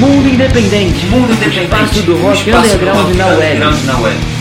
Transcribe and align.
Mundo 0.00 0.26
Independente. 0.30 1.04
Mundo 1.08 1.30
Independente. 1.30 1.64
Espaço 1.64 2.02
do 2.04 2.16
rock 2.16 2.50
underground, 2.50 3.12
do 3.12 3.18
na, 3.18 3.26
web. 3.26 3.36
underground 3.36 3.84
na 3.84 3.98
web. 3.98 4.39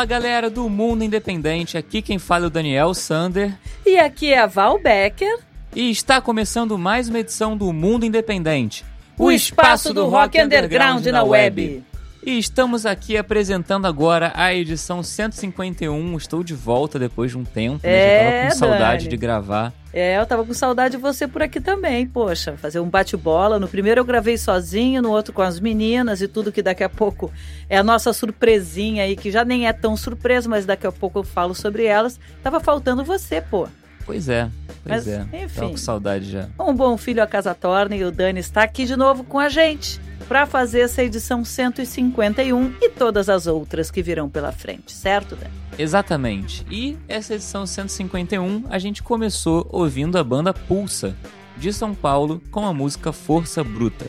Fala 0.00 0.08
galera 0.08 0.48
do 0.48 0.66
Mundo 0.66 1.04
Independente, 1.04 1.76
aqui 1.76 2.00
quem 2.00 2.18
fala 2.18 2.44
é 2.44 2.46
o 2.46 2.50
Daniel 2.50 2.94
Sander. 2.94 3.52
E 3.84 3.98
aqui 3.98 4.32
é 4.32 4.38
a 4.38 4.46
Val 4.46 4.80
Becker. 4.80 5.40
E 5.76 5.90
está 5.90 6.22
começando 6.22 6.78
mais 6.78 7.10
uma 7.10 7.18
edição 7.18 7.54
do 7.54 7.70
Mundo 7.70 8.06
Independente 8.06 8.82
o 9.18 9.30
espaço 9.30 9.92
do 9.92 10.06
rock 10.08 10.40
underground 10.40 11.04
na 11.04 11.22
web. 11.22 11.84
E 12.24 12.38
estamos 12.38 12.86
aqui 12.86 13.18
apresentando 13.18 13.86
agora 13.86 14.32
a 14.34 14.54
edição 14.54 15.02
151. 15.02 16.16
Estou 16.16 16.42
de 16.42 16.54
volta 16.54 16.98
depois 16.98 17.30
de 17.30 17.36
um 17.36 17.44
tempo, 17.44 17.86
né? 17.86 17.92
É, 17.92 18.24
Já 18.24 18.30
tava 18.30 18.46
com 18.46 18.58
saudade 18.58 19.04
Dani. 19.04 19.10
de 19.10 19.16
gravar. 19.18 19.72
É, 19.92 20.18
eu 20.18 20.26
tava 20.26 20.44
com 20.44 20.54
saudade 20.54 20.96
de 20.96 21.02
você 21.02 21.26
por 21.26 21.42
aqui 21.42 21.60
também, 21.60 22.06
poxa. 22.06 22.56
Fazer 22.56 22.78
um 22.78 22.88
bate-bola. 22.88 23.58
No 23.58 23.66
primeiro 23.66 24.00
eu 24.00 24.04
gravei 24.04 24.38
sozinho, 24.38 25.02
no 25.02 25.10
outro 25.10 25.32
com 25.32 25.42
as 25.42 25.58
meninas 25.58 26.22
e 26.22 26.28
tudo 26.28 26.52
que 26.52 26.62
daqui 26.62 26.84
a 26.84 26.88
pouco 26.88 27.30
é 27.68 27.76
a 27.76 27.82
nossa 27.82 28.12
surpresinha 28.12 29.02
aí, 29.02 29.16
que 29.16 29.30
já 29.30 29.44
nem 29.44 29.66
é 29.66 29.72
tão 29.72 29.96
surpresa, 29.96 30.48
mas 30.48 30.64
daqui 30.64 30.86
a 30.86 30.92
pouco 30.92 31.18
eu 31.18 31.24
falo 31.24 31.54
sobre 31.54 31.84
elas. 31.84 32.20
Tava 32.42 32.60
faltando 32.60 33.04
você, 33.04 33.40
pô. 33.40 33.66
Pois 34.06 34.28
é, 34.28 34.48
pois 34.82 35.06
Mas, 35.06 35.08
é. 35.08 35.26
enfim. 35.32 35.60
Tava 35.60 35.70
com 35.70 35.76
saudade 35.76 36.30
já. 36.30 36.48
Um 36.58 36.74
bom 36.74 36.96
filho 36.96 37.22
a 37.22 37.26
casa 37.26 37.54
torna 37.54 37.94
e 37.96 38.04
o 38.04 38.10
Dani 38.10 38.40
está 38.40 38.62
aqui 38.62 38.84
de 38.84 38.96
novo 38.96 39.24
com 39.24 39.38
a 39.38 39.48
gente 39.48 40.00
para 40.30 40.46
fazer 40.46 40.82
essa 40.82 41.02
edição 41.02 41.44
151 41.44 42.74
e 42.80 42.88
todas 42.88 43.28
as 43.28 43.48
outras 43.48 43.90
que 43.90 44.00
virão 44.00 44.30
pela 44.30 44.52
frente, 44.52 44.92
certo, 44.92 45.34
Dani? 45.34 45.50
Exatamente. 45.76 46.64
E 46.70 46.96
essa 47.08 47.34
edição 47.34 47.66
151 47.66 48.62
a 48.70 48.78
gente 48.78 49.02
começou 49.02 49.66
ouvindo 49.72 50.16
a 50.16 50.22
banda 50.22 50.54
Pulsa, 50.54 51.16
de 51.56 51.72
São 51.72 51.96
Paulo, 51.96 52.40
com 52.48 52.64
a 52.64 52.72
música 52.72 53.10
Força 53.10 53.64
Bruta. 53.64 54.08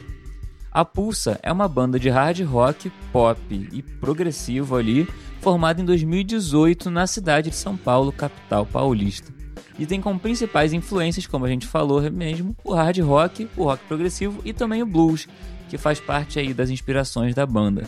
A 0.71 0.85
Pulsa 0.85 1.39
é 1.41 1.51
uma 1.51 1.67
banda 1.67 1.99
de 1.99 2.07
hard 2.07 2.39
rock, 2.41 2.91
pop 3.11 3.69
e 3.71 3.81
progressivo 3.81 4.75
ali, 4.75 5.07
formada 5.39 5.81
em 5.81 5.85
2018 5.85 6.91
na 6.91 7.07
cidade 7.07 7.49
de 7.49 7.55
São 7.55 7.75
Paulo, 7.75 8.11
capital 8.11 8.63
paulista. 8.63 9.33
E 9.79 9.87
tem 9.87 9.99
como 9.99 10.19
principais 10.19 10.71
influências, 10.71 11.25
como 11.25 11.45
a 11.45 11.49
gente 11.49 11.65
falou 11.65 11.99
mesmo, 12.11 12.55
o 12.63 12.75
hard 12.75 12.99
rock, 12.99 13.49
o 13.57 13.63
rock 13.63 13.83
progressivo 13.85 14.39
e 14.45 14.53
também 14.53 14.83
o 14.83 14.85
blues, 14.85 15.27
que 15.71 15.77
faz 15.77 16.01
parte 16.01 16.37
aí 16.37 16.53
das 16.53 16.69
inspirações 16.69 17.33
da 17.33 17.45
banda. 17.45 17.83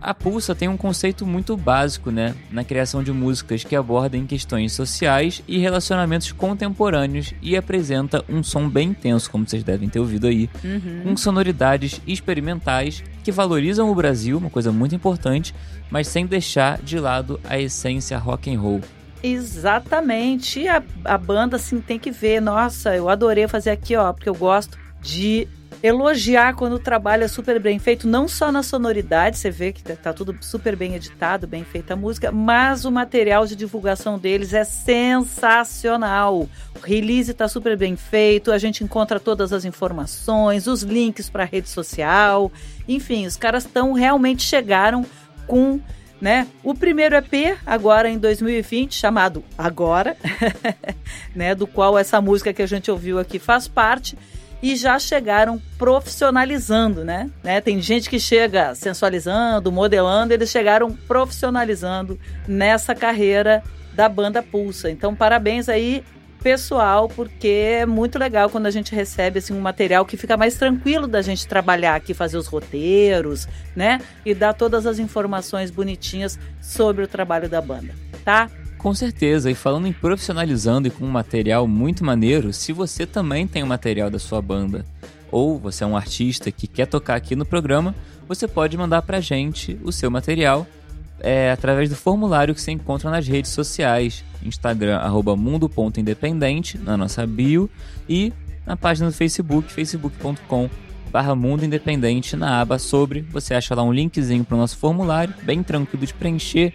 A 0.00 0.12
Pulsa 0.12 0.56
tem 0.56 0.68
um 0.68 0.76
conceito 0.76 1.24
muito 1.24 1.56
básico, 1.56 2.10
né, 2.10 2.34
na 2.50 2.64
criação 2.64 3.00
de 3.00 3.12
músicas 3.12 3.62
que 3.62 3.76
abordem 3.76 4.26
questões 4.26 4.72
sociais 4.72 5.40
e 5.46 5.58
relacionamentos 5.58 6.32
contemporâneos 6.32 7.32
e 7.40 7.56
apresenta 7.56 8.24
um 8.28 8.42
som 8.42 8.68
bem 8.68 8.88
intenso, 8.88 9.30
como 9.30 9.46
vocês 9.46 9.62
devem 9.62 9.88
ter 9.88 10.00
ouvido 10.00 10.26
aí, 10.26 10.50
com 11.04 11.16
sonoridades 11.16 12.00
experimentais 12.08 13.04
que 13.22 13.30
valorizam 13.30 13.88
o 13.88 13.94
Brasil, 13.94 14.38
uma 14.38 14.50
coisa 14.50 14.72
muito 14.72 14.96
importante, 14.96 15.54
mas 15.88 16.08
sem 16.08 16.26
deixar 16.26 16.82
de 16.82 16.98
lado 16.98 17.40
a 17.44 17.56
essência 17.58 18.18
rock 18.18 18.52
and 18.52 18.60
roll. 18.60 18.80
Exatamente. 19.22 20.60
E 20.60 20.68
a, 20.68 20.82
a 21.04 21.18
banda, 21.18 21.56
assim, 21.56 21.80
tem 21.80 21.98
que 21.98 22.10
ver. 22.10 22.40
Nossa, 22.40 22.94
eu 22.94 23.08
adorei 23.08 23.46
fazer 23.48 23.70
aqui, 23.70 23.96
ó, 23.96 24.12
porque 24.12 24.28
eu 24.28 24.34
gosto 24.34 24.78
de 25.00 25.48
elogiar 25.82 26.54
quando 26.54 26.74
o 26.74 26.78
trabalho 26.78 27.24
é 27.24 27.28
super 27.28 27.60
bem 27.60 27.78
feito, 27.78 28.08
não 28.08 28.26
só 28.26 28.50
na 28.50 28.62
sonoridade, 28.62 29.38
você 29.38 29.50
vê 29.50 29.72
que 29.72 29.82
tá 29.82 30.12
tudo 30.12 30.36
super 30.40 30.74
bem 30.74 30.94
editado, 30.94 31.46
bem 31.46 31.64
feita 31.64 31.94
a 31.94 31.96
música, 31.96 32.32
mas 32.32 32.84
o 32.84 32.90
material 32.90 33.46
de 33.46 33.54
divulgação 33.54 34.18
deles 34.18 34.52
é 34.52 34.64
sensacional. 34.64 36.48
O 36.76 36.80
release 36.82 37.32
tá 37.32 37.46
super 37.46 37.76
bem 37.76 37.96
feito, 37.96 38.50
a 38.50 38.58
gente 38.58 38.82
encontra 38.82 39.20
todas 39.20 39.52
as 39.52 39.64
informações, 39.64 40.66
os 40.66 40.82
links 40.82 41.30
para 41.30 41.44
rede 41.44 41.68
social, 41.68 42.50
enfim, 42.88 43.26
os 43.26 43.36
caras 43.36 43.64
estão 43.64 43.92
realmente 43.92 44.42
chegaram 44.42 45.04
com 45.46 45.80
né? 46.20 46.48
O 46.64 46.74
primeiro 46.74 47.14
EP, 47.14 47.56
agora 47.64 48.08
em 48.08 48.18
2020, 48.18 48.92
chamado 48.92 49.44
Agora, 49.56 50.16
né? 51.32 51.54
Do 51.54 51.64
qual 51.64 51.96
essa 51.96 52.20
música 52.20 52.52
que 52.52 52.60
a 52.60 52.66
gente 52.66 52.90
ouviu 52.90 53.18
aqui 53.18 53.38
faz 53.38 53.68
parte. 53.68 54.18
E 54.62 54.74
já 54.74 54.98
chegaram 54.98 55.60
profissionalizando, 55.78 57.04
né? 57.04 57.30
né? 57.42 57.60
Tem 57.60 57.80
gente 57.80 58.10
que 58.10 58.18
chega 58.18 58.74
sensualizando, 58.74 59.70
modelando, 59.70 60.34
eles 60.34 60.50
chegaram 60.50 60.92
profissionalizando 60.92 62.18
nessa 62.46 62.94
carreira 62.94 63.62
da 63.94 64.08
banda 64.08 64.42
Pulsa. 64.42 64.90
Então, 64.90 65.14
parabéns 65.14 65.68
aí 65.68 66.04
pessoal, 66.42 67.08
porque 67.08 67.48
é 67.48 67.86
muito 67.86 68.18
legal 68.18 68.48
quando 68.48 68.66
a 68.66 68.70
gente 68.70 68.94
recebe 68.94 69.38
assim 69.38 69.52
um 69.52 69.60
material 69.60 70.04
que 70.04 70.16
fica 70.16 70.36
mais 70.36 70.54
tranquilo 70.54 71.06
da 71.06 71.20
gente 71.20 71.46
trabalhar 71.46 71.96
aqui, 71.96 72.14
fazer 72.14 72.36
os 72.36 72.46
roteiros, 72.46 73.48
né? 73.74 74.00
E 74.24 74.34
dar 74.34 74.54
todas 74.54 74.86
as 74.86 74.98
informações 74.98 75.70
bonitinhas 75.70 76.38
sobre 76.60 77.04
o 77.04 77.08
trabalho 77.08 77.48
da 77.48 77.60
banda, 77.60 77.94
tá? 78.24 78.48
Com 78.78 78.94
certeza, 78.94 79.50
e 79.50 79.54
falando 79.54 79.88
em 79.88 79.92
profissionalizando 79.92 80.86
e 80.86 80.90
com 80.90 81.04
um 81.04 81.10
material 81.10 81.66
muito 81.66 82.04
maneiro, 82.04 82.52
se 82.52 82.72
você 82.72 83.04
também 83.04 83.46
tem 83.46 83.62
o 83.62 83.66
material 83.66 84.08
da 84.08 84.20
sua 84.20 84.40
banda, 84.40 84.84
ou 85.32 85.58
você 85.58 85.82
é 85.82 85.86
um 85.86 85.96
artista 85.96 86.50
que 86.52 86.68
quer 86.68 86.86
tocar 86.86 87.16
aqui 87.16 87.34
no 87.34 87.44
programa, 87.44 87.94
você 88.28 88.46
pode 88.46 88.76
mandar 88.78 89.02
pra 89.02 89.20
gente 89.20 89.78
o 89.82 89.90
seu 89.90 90.10
material 90.10 90.66
é, 91.20 91.50
através 91.50 91.88
do 91.88 91.96
formulário 91.96 92.54
que 92.54 92.60
você 92.60 92.70
encontra 92.70 93.10
nas 93.10 93.26
redes 93.26 93.50
sociais, 93.50 94.24
Instagram, 94.42 94.98
arroba 94.98 95.36
mundo.independente, 95.36 96.78
na 96.78 96.96
nossa 96.96 97.26
bio, 97.26 97.68
e 98.08 98.32
na 98.64 98.76
página 98.76 99.08
do 99.08 99.12
Facebook, 99.12 99.72
facebook.com 99.72 100.70
barra 101.10 101.34
Mundo 101.34 101.64
Independente, 101.64 102.36
na 102.36 102.60
aba 102.60 102.78
sobre, 102.78 103.22
você 103.22 103.54
acha 103.54 103.74
lá 103.74 103.82
um 103.82 103.92
linkzinho 103.92 104.44
para 104.44 104.54
o 104.54 104.58
nosso 104.58 104.76
formulário, 104.76 105.34
bem 105.42 105.62
tranquilo 105.62 106.06
de 106.06 106.12
preencher, 106.14 106.74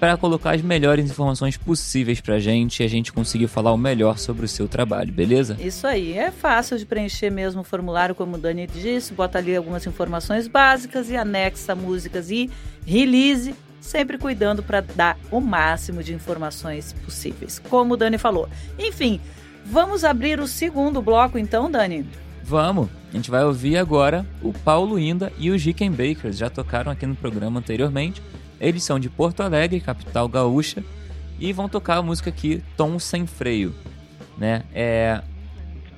para 0.00 0.16
colocar 0.16 0.54
as 0.54 0.62
melhores 0.62 1.10
informações 1.10 1.58
possíveis 1.58 2.22
pra 2.22 2.38
gente 2.38 2.82
e 2.82 2.86
a 2.86 2.88
gente 2.88 3.12
conseguir 3.12 3.48
falar 3.48 3.70
o 3.70 3.76
melhor 3.76 4.16
sobre 4.16 4.46
o 4.46 4.48
seu 4.48 4.66
trabalho, 4.66 5.12
beleza? 5.12 5.58
Isso 5.60 5.86
aí, 5.86 6.16
é 6.16 6.30
fácil 6.30 6.78
de 6.78 6.86
preencher 6.86 7.28
mesmo 7.28 7.60
o 7.60 7.64
formulário, 7.64 8.14
como 8.14 8.36
o 8.36 8.38
Dani 8.38 8.66
disse, 8.66 9.12
bota 9.12 9.36
ali 9.36 9.54
algumas 9.54 9.86
informações 9.86 10.48
básicas 10.48 11.10
e 11.10 11.16
anexa 11.16 11.74
músicas 11.74 12.30
e 12.30 12.50
release 12.86 13.54
sempre 13.78 14.16
cuidando 14.16 14.62
para 14.62 14.80
dar 14.80 15.18
o 15.30 15.38
máximo 15.38 16.02
de 16.02 16.14
informações 16.14 16.94
possíveis, 17.04 17.58
como 17.68 17.92
o 17.92 17.96
Dani 17.96 18.16
falou. 18.16 18.48
Enfim, 18.78 19.20
vamos 19.66 20.02
abrir 20.02 20.40
o 20.40 20.46
segundo 20.46 21.02
bloco 21.02 21.36
então, 21.36 21.70
Dani? 21.70 22.08
Vamos! 22.42 22.88
A 23.12 23.16
gente 23.16 23.30
vai 23.30 23.44
ouvir 23.44 23.76
agora 23.76 24.24
o 24.42 24.52
Paulo 24.52 24.98
Inda 24.98 25.30
e 25.38 25.50
o 25.50 25.58
Jiken 25.58 25.90
Bakers, 25.90 26.38
já 26.38 26.48
tocaram 26.48 26.90
aqui 26.90 27.04
no 27.04 27.14
programa 27.14 27.60
anteriormente. 27.60 28.22
Eles 28.60 28.84
são 28.84 29.00
de 29.00 29.08
Porto 29.08 29.42
Alegre, 29.42 29.80
capital 29.80 30.28
gaúcha, 30.28 30.84
e 31.38 31.52
vão 31.52 31.68
tocar 31.68 31.96
a 31.96 32.02
música 32.02 32.28
aqui, 32.30 32.62
Tom 32.76 32.98
Sem 32.98 33.26
Freio. 33.26 33.74
Né? 34.36 34.62
É... 34.74 35.22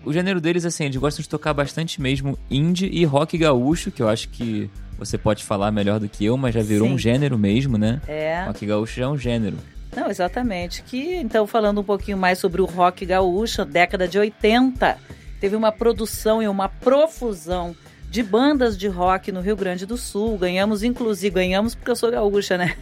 O 0.05 0.13
gênero 0.13 0.41
deles, 0.41 0.65
assim, 0.65 0.85
eles 0.85 0.97
gostam 0.97 1.23
de 1.23 1.29
tocar 1.29 1.53
bastante 1.53 2.01
mesmo 2.01 2.39
indie 2.51 2.89
e 2.93 3.05
rock 3.05 3.37
gaúcho, 3.39 3.91
que 3.91 4.03
eu 4.03 4.09
acho 4.09 4.29
que 4.29 4.71
você 4.99 5.19
pode 5.19 5.45
falar 5.45 5.71
melhor 5.71 5.99
do 6.01 6.09
que 6.09 6.25
eu, 6.25 6.37
mas 6.37 6.55
já 6.55 6.63
virou 6.63 6.89
Sim. 6.89 6.95
um 6.95 6.99
gênero 6.99 7.39
mesmo, 7.39 7.77
né? 7.77 8.01
É. 8.07 8.45
Rock 8.47 8.67
gaúcho 8.67 8.97
já 8.97 9.05
é 9.05 9.09
um 9.09 9.19
gênero. 9.19 9.57
Não, 9.95 10.09
exatamente. 10.09 10.83
Que 10.83 11.17
então 11.17 11.47
falando 11.47 11.81
um 11.81 11.85
pouquinho 11.85 12.17
mais 12.17 12.39
sobre 12.39 12.63
o 12.63 12.65
rock 12.65 13.05
gaúcho, 13.05 13.65
década 13.65 14.09
de 14.09 14.19
80, 14.19 14.99
teve 15.41 15.55
uma 15.55 15.71
produção 15.71 16.43
e 16.43 16.49
uma 16.49 16.69
profusão 16.69 17.77
de 18.13 18.23
bandas 18.23 18.77
de 18.77 18.89
rock 18.89 19.33
no 19.33 19.41
Rio 19.41 19.57
Grande 19.57 19.87
do 19.87 19.97
Sul. 19.97 20.37
Ganhamos, 20.37 20.83
inclusive, 20.83 21.35
ganhamos 21.35 21.75
porque 21.75 21.91
eu 21.91 21.97
sou 21.97 22.11
gaúcha, 22.11 22.59
né? 22.59 22.77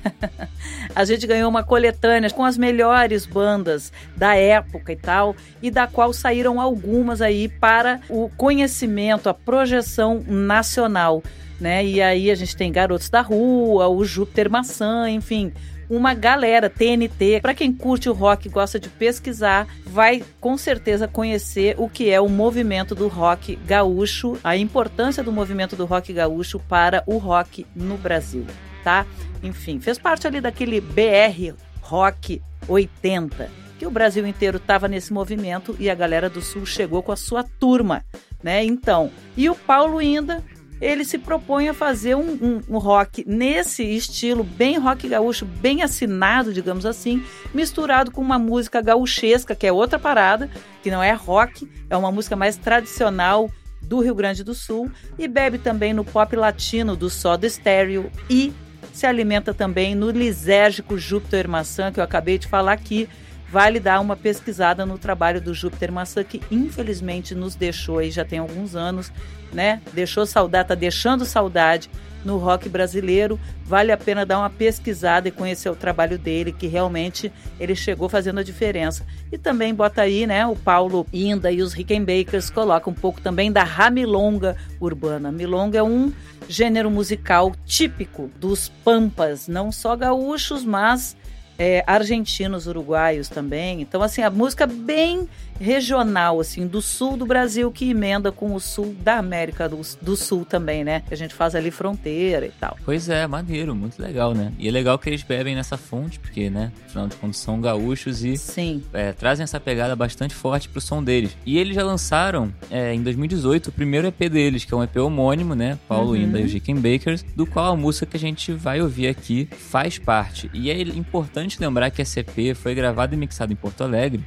a 0.92 1.04
gente 1.04 1.24
ganhou 1.24 1.48
uma 1.48 1.62
coletânea 1.62 2.28
com 2.30 2.44
as 2.44 2.58
melhores 2.58 3.26
bandas 3.26 3.92
da 4.16 4.34
época 4.34 4.92
e 4.92 4.96
tal, 4.96 5.36
e 5.62 5.70
da 5.70 5.86
qual 5.86 6.12
saíram 6.12 6.60
algumas 6.60 7.22
aí 7.22 7.48
para 7.48 8.00
o 8.08 8.28
conhecimento, 8.36 9.28
a 9.28 9.34
projeção 9.34 10.20
nacional. 10.26 11.22
Né? 11.60 11.84
E 11.84 12.02
aí 12.02 12.28
a 12.28 12.34
gente 12.34 12.56
tem 12.56 12.72
Garotos 12.72 13.08
da 13.08 13.20
Rua, 13.20 13.86
o 13.86 14.04
Júpiter 14.04 14.50
Maçã, 14.50 15.08
enfim, 15.08 15.52
uma 15.90 16.14
galera, 16.14 16.70
TNT. 16.70 17.40
Para 17.42 17.52
quem 17.52 17.72
curte 17.72 18.08
o 18.08 18.12
rock 18.12 18.46
e 18.46 18.50
gosta 18.50 18.78
de 18.78 18.88
pesquisar, 18.88 19.66
vai 19.84 20.22
com 20.40 20.56
certeza 20.56 21.08
conhecer 21.08 21.74
o 21.76 21.88
que 21.88 22.08
é 22.08 22.20
o 22.20 22.28
movimento 22.28 22.94
do 22.94 23.08
rock 23.08 23.56
gaúcho, 23.66 24.38
a 24.44 24.56
importância 24.56 25.22
do 25.22 25.32
movimento 25.32 25.74
do 25.74 25.84
rock 25.84 26.12
gaúcho 26.12 26.60
para 26.60 27.02
o 27.06 27.18
rock 27.18 27.66
no 27.74 27.98
Brasil, 27.98 28.46
tá? 28.84 29.04
Enfim, 29.42 29.80
fez 29.80 29.98
parte 29.98 30.28
ali 30.28 30.40
daquele 30.40 30.80
BR 30.80 31.54
Rock 31.80 32.40
80, 32.68 33.50
que 33.76 33.86
o 33.86 33.90
Brasil 33.90 34.24
inteiro 34.24 34.58
estava 34.58 34.86
nesse 34.86 35.12
movimento 35.12 35.74
e 35.80 35.90
a 35.90 35.94
galera 35.94 36.30
do 36.30 36.40
Sul 36.40 36.64
chegou 36.64 37.02
com 37.02 37.10
a 37.10 37.16
sua 37.16 37.42
turma, 37.42 38.04
né? 38.40 38.64
Então, 38.64 39.10
e 39.36 39.50
o 39.50 39.56
Paulo 39.56 39.98
ainda 39.98 40.44
ele 40.80 41.04
se 41.04 41.18
propõe 41.18 41.68
a 41.68 41.74
fazer 41.74 42.14
um, 42.14 42.32
um, 42.32 42.60
um, 42.68 42.78
rock 42.78 43.24
nesse 43.26 43.84
estilo, 43.84 44.42
bem 44.42 44.78
rock 44.78 45.08
gaúcho, 45.08 45.44
bem 45.44 45.82
assinado, 45.82 46.52
digamos 46.52 46.86
assim, 46.86 47.22
misturado 47.52 48.10
com 48.10 48.20
uma 48.20 48.38
música 48.38 48.80
gauchesca, 48.80 49.54
que 49.54 49.66
é 49.66 49.72
outra 49.72 49.98
parada, 49.98 50.50
que 50.82 50.90
não 50.90 51.02
é 51.02 51.12
rock, 51.12 51.70
é 51.88 51.96
uma 51.96 52.10
música 52.10 52.34
mais 52.34 52.56
tradicional 52.56 53.50
do 53.82 54.00
Rio 54.00 54.14
Grande 54.14 54.42
do 54.42 54.54
Sul, 54.54 54.90
e 55.18 55.28
bebe 55.28 55.58
também 55.58 55.92
no 55.92 56.04
pop 56.04 56.34
latino 56.34 56.96
do 56.96 57.10
Soda 57.10 57.48
Stereo 57.48 58.10
e 58.28 58.52
se 58.92 59.06
alimenta 59.06 59.54
também 59.54 59.94
no 59.94 60.10
lisérgico 60.10 60.98
Júpiter 60.98 61.48
maçã, 61.48 61.92
que 61.92 62.00
eu 62.00 62.04
acabei 62.04 62.38
de 62.38 62.46
falar 62.46 62.72
aqui. 62.72 63.08
Vale 63.50 63.80
dar 63.80 64.00
uma 64.00 64.16
pesquisada 64.16 64.86
no 64.86 64.96
trabalho 64.96 65.40
do 65.40 65.52
Júpiter 65.52 65.90
maçã, 65.90 66.22
que 66.22 66.40
infelizmente 66.50 67.34
nos 67.34 67.56
deixou 67.56 67.98
aí 67.98 68.10
já 68.10 68.24
tem 68.24 68.38
alguns 68.38 68.76
anos, 68.76 69.12
né? 69.52 69.82
Deixou 69.92 70.24
saudade, 70.24 70.68
tá 70.68 70.74
deixando 70.76 71.24
saudade 71.24 71.90
no 72.24 72.38
rock 72.38 72.68
brasileiro. 72.68 73.40
Vale 73.64 73.90
a 73.90 73.96
pena 73.96 74.24
dar 74.26 74.38
uma 74.38 74.50
pesquisada 74.50 75.28
e 75.28 75.32
conhecer 75.32 75.68
o 75.68 75.74
trabalho 75.74 76.18
dele, 76.18 76.52
que 76.52 76.68
realmente 76.68 77.32
ele 77.58 77.74
chegou 77.74 78.08
fazendo 78.08 78.38
a 78.38 78.44
diferença. 78.44 79.04
E 79.32 79.38
também 79.38 79.74
bota 79.74 80.02
aí, 80.02 80.26
né, 80.26 80.46
o 80.46 80.54
Paulo 80.54 81.06
Inda 81.12 81.50
e 81.50 81.62
os 81.62 81.72
Rickenbackers 81.72 82.50
coloca 82.50 82.88
um 82.88 82.94
pouco 82.94 83.20
também 83.20 83.50
da 83.50 83.64
ramilonga 83.64 84.56
urbana. 84.80 85.32
Milonga 85.32 85.78
é 85.78 85.82
um 85.82 86.12
gênero 86.48 86.90
musical 86.90 87.52
típico 87.64 88.30
dos 88.38 88.68
pampas, 88.84 89.48
não 89.48 89.70
só 89.70 89.96
gaúchos, 89.96 90.64
mas 90.64 91.16
é, 91.60 91.84
argentinos, 91.86 92.66
uruguaios 92.66 93.28
também. 93.28 93.82
Então, 93.82 94.02
assim, 94.02 94.22
a 94.22 94.30
música 94.30 94.66
bem 94.66 95.28
regional, 95.60 96.40
assim, 96.40 96.66
do 96.66 96.80
sul 96.80 97.16
do 97.16 97.26
Brasil 97.26 97.70
que 97.70 97.90
emenda 97.90 98.32
com 98.32 98.54
o 98.54 98.60
sul 98.60 98.94
da 99.02 99.18
América 99.18 99.68
do, 99.68 99.80
do 100.00 100.16
Sul 100.16 100.44
também, 100.44 100.82
né? 100.82 101.02
Que 101.06 101.14
a 101.14 101.16
gente 101.16 101.34
faz 101.34 101.54
ali 101.54 101.70
fronteira 101.70 102.46
e 102.46 102.50
tal. 102.50 102.76
Pois 102.84 103.08
é, 103.08 103.26
maneiro, 103.26 103.74
muito 103.74 104.00
legal, 104.00 104.34
né? 104.34 104.52
E 104.58 104.68
é 104.68 104.70
legal 104.70 104.98
que 104.98 105.08
eles 105.08 105.22
bebem 105.22 105.54
nessa 105.54 105.76
fonte, 105.76 106.18
porque, 106.18 106.48
né, 106.48 106.72
afinal 106.86 107.06
de 107.06 107.16
contas 107.16 107.36
são 107.36 107.60
gaúchos 107.60 108.24
e 108.24 108.36
Sim. 108.36 108.82
é, 108.92 109.12
trazem 109.12 109.44
essa 109.44 109.60
pegada 109.60 109.94
bastante 109.94 110.34
forte 110.34 110.68
pro 110.68 110.80
som 110.80 111.02
deles. 111.02 111.36
E 111.44 111.58
eles 111.58 111.74
já 111.74 111.84
lançaram, 111.84 112.52
é, 112.70 112.94
em 112.94 113.02
2018, 113.02 113.68
o 113.68 113.72
primeiro 113.72 114.06
EP 114.06 114.30
deles, 114.30 114.64
que 114.64 114.72
é 114.72 114.76
um 114.76 114.82
EP 114.82 114.96
homônimo, 114.96 115.54
né? 115.54 115.78
Paulo 115.86 116.10
Uhum. 116.10 116.16
Inda 116.16 116.40
e 116.40 116.44
os 116.44 116.80
Bakers, 116.80 117.22
do 117.34 117.46
qual 117.46 117.72
a 117.72 117.76
música 117.76 118.06
que 118.06 118.16
a 118.16 118.20
gente 118.20 118.52
vai 118.52 118.80
ouvir 118.80 119.08
aqui 119.08 119.48
faz 119.50 119.98
parte. 119.98 120.50
E 120.54 120.70
é 120.70 120.80
importante 120.80 121.60
lembrar 121.60 121.90
que 121.90 122.02
esse 122.02 122.20
EP 122.20 122.56
foi 122.56 122.74
gravado 122.74 123.14
e 123.14 123.18
mixado 123.18 123.52
em 123.52 123.56
Porto 123.56 123.82
Alegre, 123.82 124.24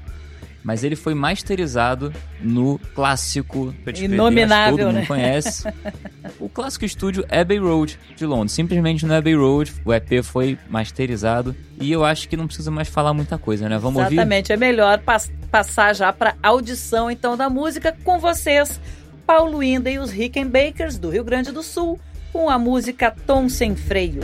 mas 0.63 0.83
ele 0.83 0.95
foi 0.95 1.13
masterizado 1.13 2.13
no 2.41 2.79
clássico 2.95 3.73
descrever, 3.85 4.13
Inominável, 4.13 4.77
todo 4.77 4.85
mundo 4.87 4.95
né? 5.01 5.05
conhece. 5.05 5.67
o 6.39 6.47
clássico 6.47 6.85
estúdio 6.85 7.25
Abbey 7.29 7.57
Road 7.57 7.99
de 8.15 8.25
Londres. 8.25 8.53
Simplesmente 8.53 9.05
no 9.05 9.13
Abbey 9.13 9.35
Road, 9.35 9.73
o 9.83 9.93
EP 9.93 10.23
foi 10.23 10.57
masterizado 10.69 11.55
e 11.79 11.91
eu 11.91 12.05
acho 12.05 12.29
que 12.29 12.37
não 12.37 12.47
precisa 12.47 12.71
mais 12.71 12.87
falar 12.87 13.13
muita 13.13 13.37
coisa, 13.37 13.67
né? 13.67 13.77
Vamos 13.77 14.01
ouvir? 14.01 14.15
Exatamente, 14.15 14.51
é 14.53 14.57
melhor 14.57 14.99
pas- 14.99 15.31
passar 15.51 15.93
já 15.93 16.11
para 16.13 16.35
audição 16.41 17.11
então 17.11 17.35
da 17.35 17.49
música 17.49 17.95
com 18.03 18.19
vocês, 18.19 18.79
Paulo 19.27 19.61
Inda 19.61 19.89
e 19.89 19.99
os 19.99 20.11
Rickenbackers 20.11 20.97
do 20.97 21.09
Rio 21.09 21.23
Grande 21.23 21.51
do 21.51 21.61
Sul, 21.63 21.99
com 22.31 22.49
a 22.49 22.57
música 22.57 23.13
Tom 23.27 23.47
Sem 23.49 23.75
Freio. 23.75 24.21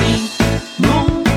Assim. 0.00 0.30
Nunca 0.78 1.29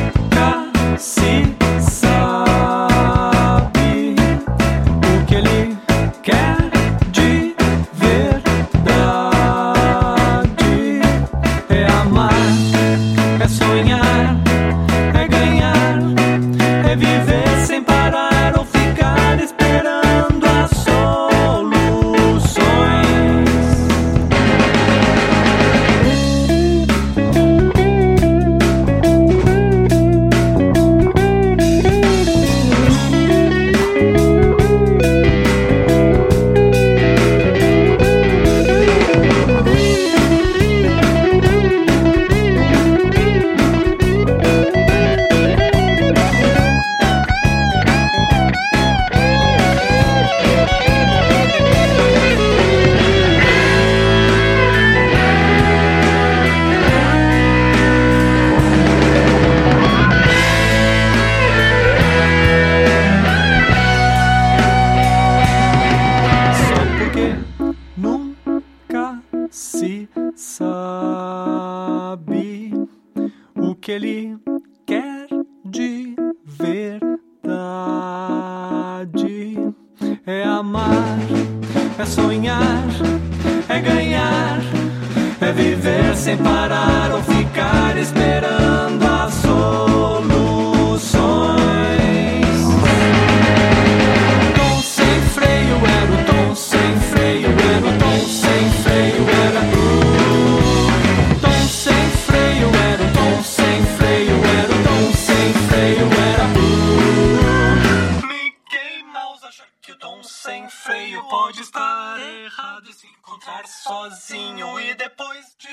sozinho 115.24 115.73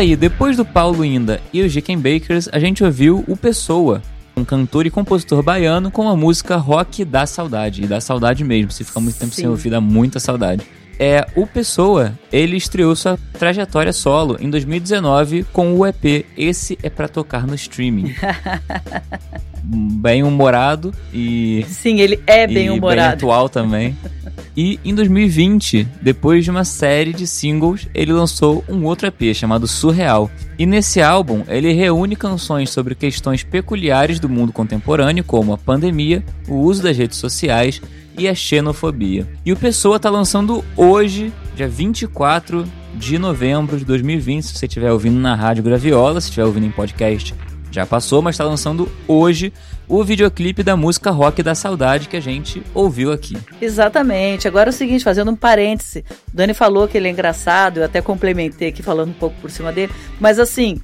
aí, 0.00 0.16
depois 0.16 0.56
do 0.56 0.64
Paulo 0.64 1.04
Inda 1.04 1.40
e 1.52 1.60
os 1.60 1.70
Jicken 1.70 1.98
Bakers, 1.98 2.48
a 2.52 2.58
gente 2.58 2.82
ouviu 2.82 3.22
o 3.28 3.36
Pessoa, 3.36 4.02
um 4.34 4.42
cantor 4.44 4.86
e 4.86 4.90
compositor 4.90 5.42
baiano 5.42 5.90
com 5.90 6.08
a 6.08 6.16
música 6.16 6.56
Rock 6.56 7.04
da 7.04 7.26
Saudade. 7.26 7.84
E 7.84 7.86
da 7.86 8.00
saudade 8.00 8.42
mesmo, 8.42 8.70
se 8.70 8.82
ficar 8.82 9.00
muito 9.00 9.18
tempo 9.18 9.34
sem 9.34 9.44
Sim. 9.44 9.50
ouvir, 9.50 9.68
dá 9.68 9.80
muita 9.80 10.18
saudade. 10.18 10.66
É, 10.98 11.26
o 11.36 11.46
Pessoa, 11.46 12.18
ele 12.32 12.56
estreou 12.56 12.96
sua 12.96 13.18
trajetória 13.38 13.92
solo 13.92 14.38
em 14.40 14.48
2019 14.48 15.44
com 15.52 15.74
o 15.74 15.86
EP 15.86 16.26
Esse 16.36 16.78
é 16.82 16.88
Pra 16.88 17.06
Tocar 17.06 17.46
no 17.46 17.54
Streaming. 17.54 18.14
bem 19.62 20.22
humorado 20.22 20.92
e 21.12 21.64
Sim, 21.68 22.00
ele 22.00 22.20
é 22.26 22.46
bem 22.46 22.66
e 22.66 22.70
humorado. 22.70 23.14
atual 23.14 23.48
também. 23.48 23.96
E 24.56 24.78
em 24.84 24.94
2020, 24.94 25.86
depois 26.02 26.44
de 26.44 26.50
uma 26.50 26.64
série 26.64 27.12
de 27.12 27.26
singles, 27.26 27.88
ele 27.94 28.12
lançou 28.12 28.64
um 28.68 28.84
outro 28.84 29.06
EP 29.06 29.34
chamado 29.34 29.66
Surreal. 29.66 30.30
E 30.58 30.66
nesse 30.66 31.00
álbum, 31.00 31.42
ele 31.48 31.72
reúne 31.72 32.16
canções 32.16 32.70
sobre 32.70 32.94
questões 32.94 33.42
peculiares 33.42 34.18
do 34.18 34.28
mundo 34.28 34.52
contemporâneo, 34.52 35.24
como 35.24 35.52
a 35.52 35.58
pandemia, 35.58 36.24
o 36.48 36.56
uso 36.56 36.82
das 36.82 36.96
redes 36.96 37.18
sociais 37.18 37.80
e 38.18 38.28
a 38.28 38.34
xenofobia. 38.34 39.26
E 39.44 39.52
o 39.52 39.56
Pessoa 39.56 39.98
tá 39.98 40.10
lançando 40.10 40.64
hoje, 40.76 41.32
dia 41.56 41.68
24 41.68 42.64
de 42.94 43.18
novembro 43.18 43.78
de 43.78 43.84
2020, 43.84 44.42
se 44.42 44.54
você 44.54 44.66
estiver 44.66 44.92
ouvindo 44.92 45.18
na 45.18 45.34
Rádio 45.34 45.62
Graviola, 45.62 46.20
se 46.20 46.28
estiver 46.28 46.44
ouvindo 46.44 46.66
em 46.66 46.70
podcast, 46.70 47.34
já 47.70 47.86
passou, 47.86 48.20
mas 48.20 48.34
está 48.34 48.44
lançando 48.44 48.90
hoje 49.06 49.52
o 49.88 50.04
videoclipe 50.04 50.62
da 50.62 50.76
música 50.76 51.10
Rock 51.10 51.42
da 51.42 51.54
Saudade 51.54 52.08
que 52.08 52.16
a 52.16 52.20
gente 52.20 52.62
ouviu 52.74 53.12
aqui. 53.12 53.36
Exatamente. 53.60 54.46
Agora 54.46 54.70
é 54.70 54.72
o 54.72 54.72
seguinte, 54.72 55.02
fazendo 55.02 55.30
um 55.30 55.36
parêntese. 55.36 56.04
O 56.32 56.36
Dani 56.36 56.54
falou 56.54 56.86
que 56.86 56.96
ele 56.96 57.08
é 57.08 57.10
engraçado, 57.10 57.78
eu 57.78 57.84
até 57.84 58.00
complementei 58.00 58.68
aqui 58.68 58.82
falando 58.82 59.10
um 59.10 59.14
pouco 59.14 59.36
por 59.40 59.50
cima 59.50 59.72
dele. 59.72 59.92
Mas 60.20 60.38
assim, 60.38 60.80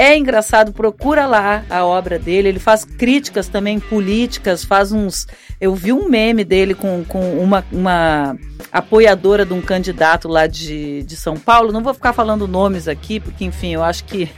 é 0.00 0.16
engraçado, 0.16 0.72
procura 0.72 1.26
lá 1.26 1.62
a 1.68 1.84
obra 1.84 2.18
dele. 2.18 2.48
Ele 2.48 2.58
faz 2.58 2.86
críticas 2.86 3.48
também 3.48 3.78
políticas, 3.78 4.64
faz 4.64 4.92
uns. 4.92 5.26
Eu 5.60 5.74
vi 5.74 5.92
um 5.92 6.08
meme 6.08 6.42
dele 6.42 6.74
com, 6.74 7.04
com 7.06 7.38
uma, 7.38 7.62
uma 7.70 8.34
apoiadora 8.72 9.44
de 9.44 9.52
um 9.52 9.60
candidato 9.60 10.26
lá 10.26 10.46
de, 10.46 11.02
de 11.02 11.16
São 11.16 11.36
Paulo. 11.36 11.70
Não 11.70 11.82
vou 11.82 11.92
ficar 11.92 12.14
falando 12.14 12.48
nomes 12.48 12.88
aqui, 12.88 13.20
porque, 13.20 13.44
enfim, 13.44 13.74
eu 13.74 13.84
acho 13.84 14.04
que. 14.04 14.30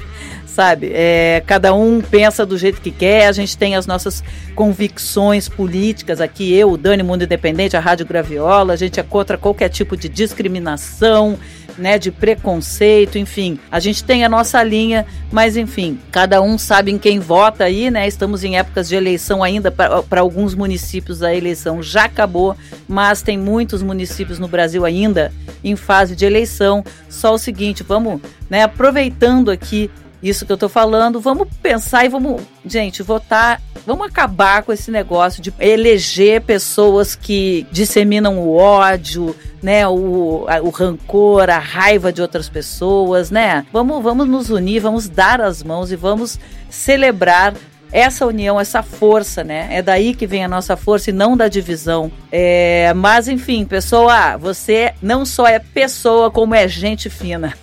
sabe? 0.56 0.90
É, 0.94 1.42
cada 1.46 1.74
um 1.74 2.00
pensa 2.00 2.46
do 2.46 2.56
jeito 2.56 2.80
que 2.80 2.90
quer, 2.90 3.26
a 3.26 3.32
gente 3.32 3.58
tem 3.58 3.76
as 3.76 3.86
nossas 3.86 4.24
convicções 4.54 5.50
políticas 5.50 6.18
aqui, 6.18 6.50
eu, 6.54 6.70
o 6.70 6.78
Dani 6.78 7.02
Mundo 7.02 7.24
Independente, 7.24 7.76
a 7.76 7.80
Rádio 7.80 8.06
Graviola, 8.06 8.72
a 8.72 8.76
gente 8.76 8.98
é 8.98 9.02
contra 9.02 9.36
qualquer 9.36 9.68
tipo 9.68 9.98
de 9.98 10.08
discriminação, 10.08 11.38
né, 11.76 11.98
de 11.98 12.10
preconceito, 12.10 13.18
enfim. 13.18 13.58
A 13.70 13.78
gente 13.78 14.02
tem 14.02 14.24
a 14.24 14.30
nossa 14.30 14.62
linha, 14.62 15.04
mas 15.30 15.58
enfim, 15.58 15.98
cada 16.10 16.40
um 16.40 16.56
sabe 16.56 16.90
em 16.90 16.96
quem 16.96 17.18
vota 17.18 17.64
aí, 17.64 17.90
né? 17.90 18.08
Estamos 18.08 18.42
em 18.42 18.56
épocas 18.56 18.88
de 18.88 18.96
eleição 18.96 19.42
ainda, 19.42 19.70
para 19.70 20.20
alguns 20.22 20.54
municípios 20.54 21.22
a 21.22 21.34
eleição 21.34 21.82
já 21.82 22.04
acabou, 22.04 22.56
mas 22.88 23.20
tem 23.20 23.36
muitos 23.36 23.82
municípios 23.82 24.38
no 24.38 24.48
Brasil 24.48 24.86
ainda 24.86 25.30
em 25.62 25.76
fase 25.76 26.16
de 26.16 26.24
eleição. 26.24 26.82
Só 27.10 27.34
o 27.34 27.38
seguinte, 27.38 27.82
vamos, 27.82 28.22
né, 28.48 28.62
aproveitando 28.62 29.50
aqui 29.50 29.90
isso 30.22 30.46
que 30.46 30.52
eu 30.52 30.56
tô 30.56 30.68
falando, 30.68 31.20
vamos 31.20 31.46
pensar 31.62 32.04
e 32.04 32.08
vamos, 32.08 32.40
gente, 32.64 33.02
votar, 33.02 33.60
vamos 33.86 34.06
acabar 34.06 34.62
com 34.62 34.72
esse 34.72 34.90
negócio 34.90 35.42
de 35.42 35.52
eleger 35.60 36.40
pessoas 36.42 37.14
que 37.14 37.66
disseminam 37.70 38.38
o 38.38 38.56
ódio, 38.56 39.36
né, 39.62 39.86
o, 39.86 40.44
a- 40.48 40.60
o 40.60 40.70
rancor, 40.70 41.50
a 41.50 41.58
raiva 41.58 42.12
de 42.12 42.22
outras 42.22 42.48
pessoas, 42.48 43.30
né? 43.30 43.66
Vamos, 43.72 44.02
vamos 44.02 44.26
nos 44.28 44.50
unir, 44.50 44.80
vamos 44.80 45.08
dar 45.08 45.40
as 45.40 45.62
mãos 45.62 45.90
e 45.92 45.96
vamos 45.96 46.38
celebrar 46.70 47.54
essa 47.92 48.26
união, 48.26 48.60
essa 48.60 48.82
força, 48.82 49.42
né? 49.44 49.68
É 49.70 49.82
daí 49.82 50.14
que 50.14 50.26
vem 50.26 50.44
a 50.44 50.48
nossa 50.48 50.76
força 50.76 51.10
e 51.10 51.12
não 51.12 51.36
da 51.36 51.48
divisão. 51.48 52.10
É, 52.30 52.92
mas 52.94 53.28
enfim, 53.28 53.64
pessoa, 53.64 54.36
você 54.36 54.92
não 55.00 55.24
só 55.24 55.46
é 55.46 55.58
pessoa, 55.58 56.30
como 56.30 56.54
é 56.54 56.66
gente 56.68 57.08
fina. 57.08 57.54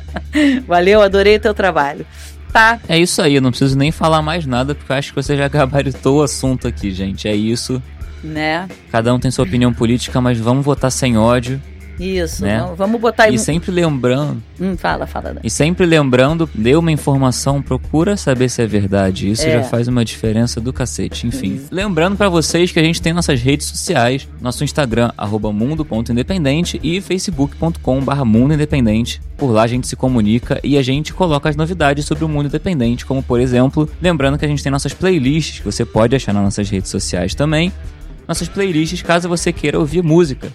Valeu, 0.66 1.02
adorei 1.02 1.38
teu 1.38 1.54
trabalho. 1.54 2.06
Tá, 2.52 2.80
É 2.88 2.98
isso 2.98 3.22
aí, 3.22 3.36
eu 3.36 3.42
não 3.42 3.50
preciso 3.50 3.78
nem 3.78 3.92
falar 3.92 4.22
mais 4.22 4.44
nada 4.44 4.74
porque 4.74 4.90
eu 4.90 4.96
acho 4.96 5.10
que 5.10 5.22
você 5.22 5.36
já 5.36 5.46
gabaritou 5.48 6.18
o 6.18 6.22
assunto 6.22 6.66
aqui, 6.66 6.90
gente. 6.90 7.28
É 7.28 7.34
isso. 7.34 7.80
né? 8.24 8.68
Cada 8.90 9.14
um 9.14 9.20
tem 9.20 9.30
sua 9.30 9.44
opinião 9.44 9.72
política, 9.72 10.20
mas 10.20 10.38
vamos 10.38 10.64
votar 10.64 10.90
sem 10.90 11.16
ódio 11.16 11.60
Isso, 12.00 12.42
Né? 12.42 12.58
vamos- 12.60 12.78
vamos 12.78 13.00
botar 13.00 13.24
aí. 13.24 13.34
E 13.34 13.38
sempre 13.38 13.70
lembrando, 13.70 14.42
Hum, 14.58 14.74
fala, 14.76 15.06
fala. 15.06 15.34
Dan. 15.34 15.40
e 15.44 15.50
sempre 15.50 15.84
lembrando, 15.84 16.48
dê 16.54 16.74
uma 16.74 16.90
informação, 16.90 17.60
procura 17.60 18.16
saber 18.16 18.48
se 18.48 18.62
é 18.62 18.66
verdade. 18.66 19.30
Isso 19.30 19.46
É. 19.46 19.52
já 19.52 19.62
faz 19.64 19.86
uma 19.86 20.02
diferença 20.04 20.60
do 20.60 20.72
cacete. 20.72 21.26
Enfim, 21.26 21.60
lembrando 21.70 22.16
pra 22.16 22.28
vocês 22.30 22.72
que 22.72 22.78
a 22.78 22.82
gente 22.82 23.02
tem 23.02 23.12
nossas 23.12 23.40
redes 23.42 23.66
sociais, 23.66 24.26
nosso 24.40 24.64
Instagram 24.64 25.12
arroba 25.16 25.52
mundo.independente 25.52 26.80
e 26.82 27.00
facebook.com/barra 27.02 28.24
mundo 28.24 28.54
independente. 28.54 29.20
Por 29.36 29.50
lá 29.50 29.62
a 29.62 29.66
gente 29.66 29.86
se 29.86 29.96
comunica 29.96 30.58
e 30.64 30.78
a 30.78 30.82
gente 30.82 31.12
coloca 31.12 31.48
as 31.48 31.56
novidades 31.56 32.04
sobre 32.06 32.24
o 32.24 32.28
mundo 32.28 32.46
independente, 32.46 33.04
como 33.04 33.22
por 33.22 33.40
exemplo, 33.40 33.88
lembrando 34.00 34.38
que 34.38 34.44
a 34.44 34.48
gente 34.48 34.62
tem 34.62 34.72
nossas 34.72 34.94
playlists 34.94 35.58
que 35.58 35.64
você 35.64 35.84
pode 35.84 36.16
achar 36.16 36.32
nas 36.32 36.42
nossas 36.44 36.68
redes 36.70 36.90
sociais 36.90 37.34
também. 37.34 37.72
Nossas 38.26 38.48
playlists 38.48 39.02
caso 39.02 39.28
você 39.28 39.52
queira 39.52 39.78
ouvir 39.78 40.02
música 40.02 40.50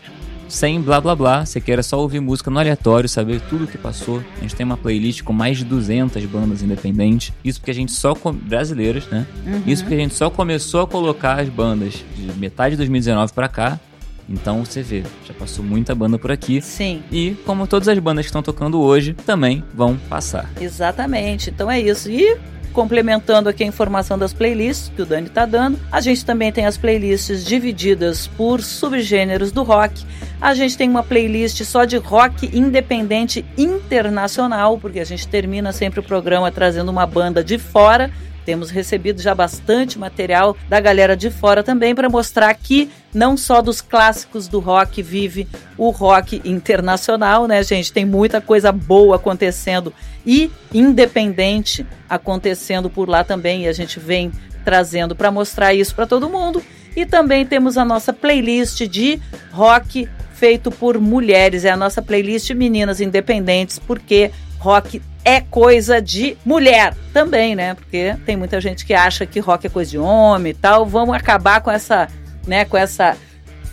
sem 0.47 0.81
blá 0.81 1.01
blá 1.01 1.15
blá, 1.15 1.45
você 1.45 1.59
queira 1.59 1.83
só 1.83 1.99
ouvir 1.99 2.19
música 2.19 2.49
no 2.51 2.59
aleatório, 2.59 3.09
saber 3.09 3.41
tudo 3.41 3.65
o 3.65 3.67
que 3.67 3.77
passou. 3.77 4.23
A 4.37 4.41
gente 4.41 4.55
tem 4.55 4.65
uma 4.65 4.77
playlist 4.77 5.23
com 5.23 5.33
mais 5.33 5.57
de 5.57 5.65
200 5.65 6.23
bandas 6.25 6.61
independentes. 6.61 7.33
Isso 7.43 7.59
porque 7.59 7.71
a 7.71 7.75
gente 7.75 7.91
só 7.91 8.13
com... 8.15 8.33
brasileiras, 8.33 9.07
né? 9.07 9.25
Isso 9.65 9.83
porque 9.83 9.95
a 9.95 9.99
gente 9.99 10.13
só 10.13 10.29
começou 10.29 10.81
a 10.81 10.87
colocar 10.87 11.39
as 11.39 11.49
bandas 11.49 12.03
de 12.15 12.31
metade 12.39 12.71
de 12.71 12.77
2019 12.77 13.33
pra 13.33 13.47
cá. 13.47 13.79
Então 14.27 14.65
você 14.65 14.81
vê, 14.81 15.03
já 15.25 15.33
passou 15.33 15.63
muita 15.63 15.93
banda 15.93 16.17
por 16.17 16.31
aqui. 16.31 16.59
Sim. 16.61 17.03
E 17.11 17.35
como 17.45 17.67
todas 17.67 17.87
as 17.87 17.97
bandas 17.99 18.25
que 18.25 18.29
estão 18.29 18.41
tocando 18.41 18.79
hoje, 18.79 19.13
também 19.13 19.63
vão 19.73 19.97
passar. 20.09 20.49
Exatamente. 20.59 21.51
Então 21.51 21.69
é 21.69 21.79
isso. 21.79 22.09
E 22.09 22.37
complementando 22.75 23.47
aqui 23.47 23.63
a 23.63 23.67
informação 23.67 24.19
das 24.19 24.33
playlists 24.33 24.91
que 24.93 25.01
o 25.01 25.05
Dani 25.05 25.29
tá 25.29 25.45
dando, 25.45 25.79
a 25.89 26.01
gente 26.01 26.25
também 26.25 26.51
tem 26.51 26.65
as 26.65 26.77
playlists 26.77 27.45
divididas 27.45 28.27
por 28.27 28.61
subgêneros 28.61 29.51
do 29.51 29.63
rock. 29.63 30.05
A 30.41 30.53
gente 30.53 30.77
tem 30.77 30.89
uma 30.89 31.01
playlist 31.01 31.63
só 31.63 31.85
de 31.85 31.95
rock 31.95 32.51
independente 32.53 33.45
internacional, 33.57 34.77
porque 34.77 34.99
a 34.99 35.05
gente 35.05 35.25
termina 35.25 35.71
sempre 35.71 36.01
o 36.01 36.03
programa 36.03 36.51
trazendo 36.51 36.91
uma 36.91 37.05
banda 37.07 37.41
de 37.41 37.57
fora. 37.57 38.11
Temos 38.45 38.69
recebido 38.69 39.21
já 39.21 39.33
bastante 39.33 39.97
material 39.97 40.55
da 40.69 40.79
galera 40.79 41.17
de 41.17 41.31
fora 41.31 41.63
também 41.63 41.95
para 41.95 42.07
mostrar 42.07 42.53
que 42.53 42.89
não 43.13 43.35
só 43.35 43.61
dos 43.61 43.81
clássicos 43.81 44.47
do 44.47 44.59
rock 44.59 45.01
vive 45.01 45.47
o 45.77 45.89
rock 45.89 46.41
internacional, 46.45 47.47
né, 47.47 47.63
gente? 47.63 47.91
Tem 47.91 48.05
muita 48.05 48.39
coisa 48.39 48.71
boa 48.71 49.15
acontecendo 49.15 49.91
e 50.25 50.51
independente 50.73 51.85
acontecendo 52.07 52.89
por 52.89 53.09
lá 53.09 53.23
também. 53.23 53.63
E 53.63 53.67
a 53.67 53.73
gente 53.73 53.99
vem 53.99 54.31
trazendo 54.63 55.15
para 55.15 55.31
mostrar 55.31 55.73
isso 55.73 55.95
para 55.95 56.05
todo 56.05 56.29
mundo. 56.29 56.61
E 56.95 57.05
também 57.05 57.45
temos 57.45 57.77
a 57.77 57.83
nossa 57.83 58.13
playlist 58.13 58.81
de 58.87 59.19
rock 59.51 60.07
feito 60.33 60.69
por 60.69 60.99
mulheres. 60.99 61.65
É 61.65 61.71
a 61.71 61.77
nossa 61.77 62.01
playlist 62.01 62.51
Meninas 62.51 63.01
Independentes, 63.01 63.79
porque 63.79 64.31
rock 64.65 64.99
é 65.23 65.41
coisa 65.41 66.01
de 66.01 66.35
mulher 66.43 66.95
também, 67.13 67.55
né? 67.55 67.75
Porque 67.75 68.15
tem 68.25 68.35
muita 68.35 68.59
gente 68.59 68.83
que 68.83 68.95
acha 68.95 69.23
que 69.23 69.39
rock 69.39 69.67
é 69.67 69.69
coisa 69.69 69.91
de 69.91 69.99
homem 69.99 70.51
e 70.51 70.55
tal. 70.55 70.87
Vamos 70.87 71.15
acabar 71.15 71.61
com 71.61 71.69
essa, 71.69 72.07
né, 72.47 72.65
com 72.65 72.75
essa 72.75 73.15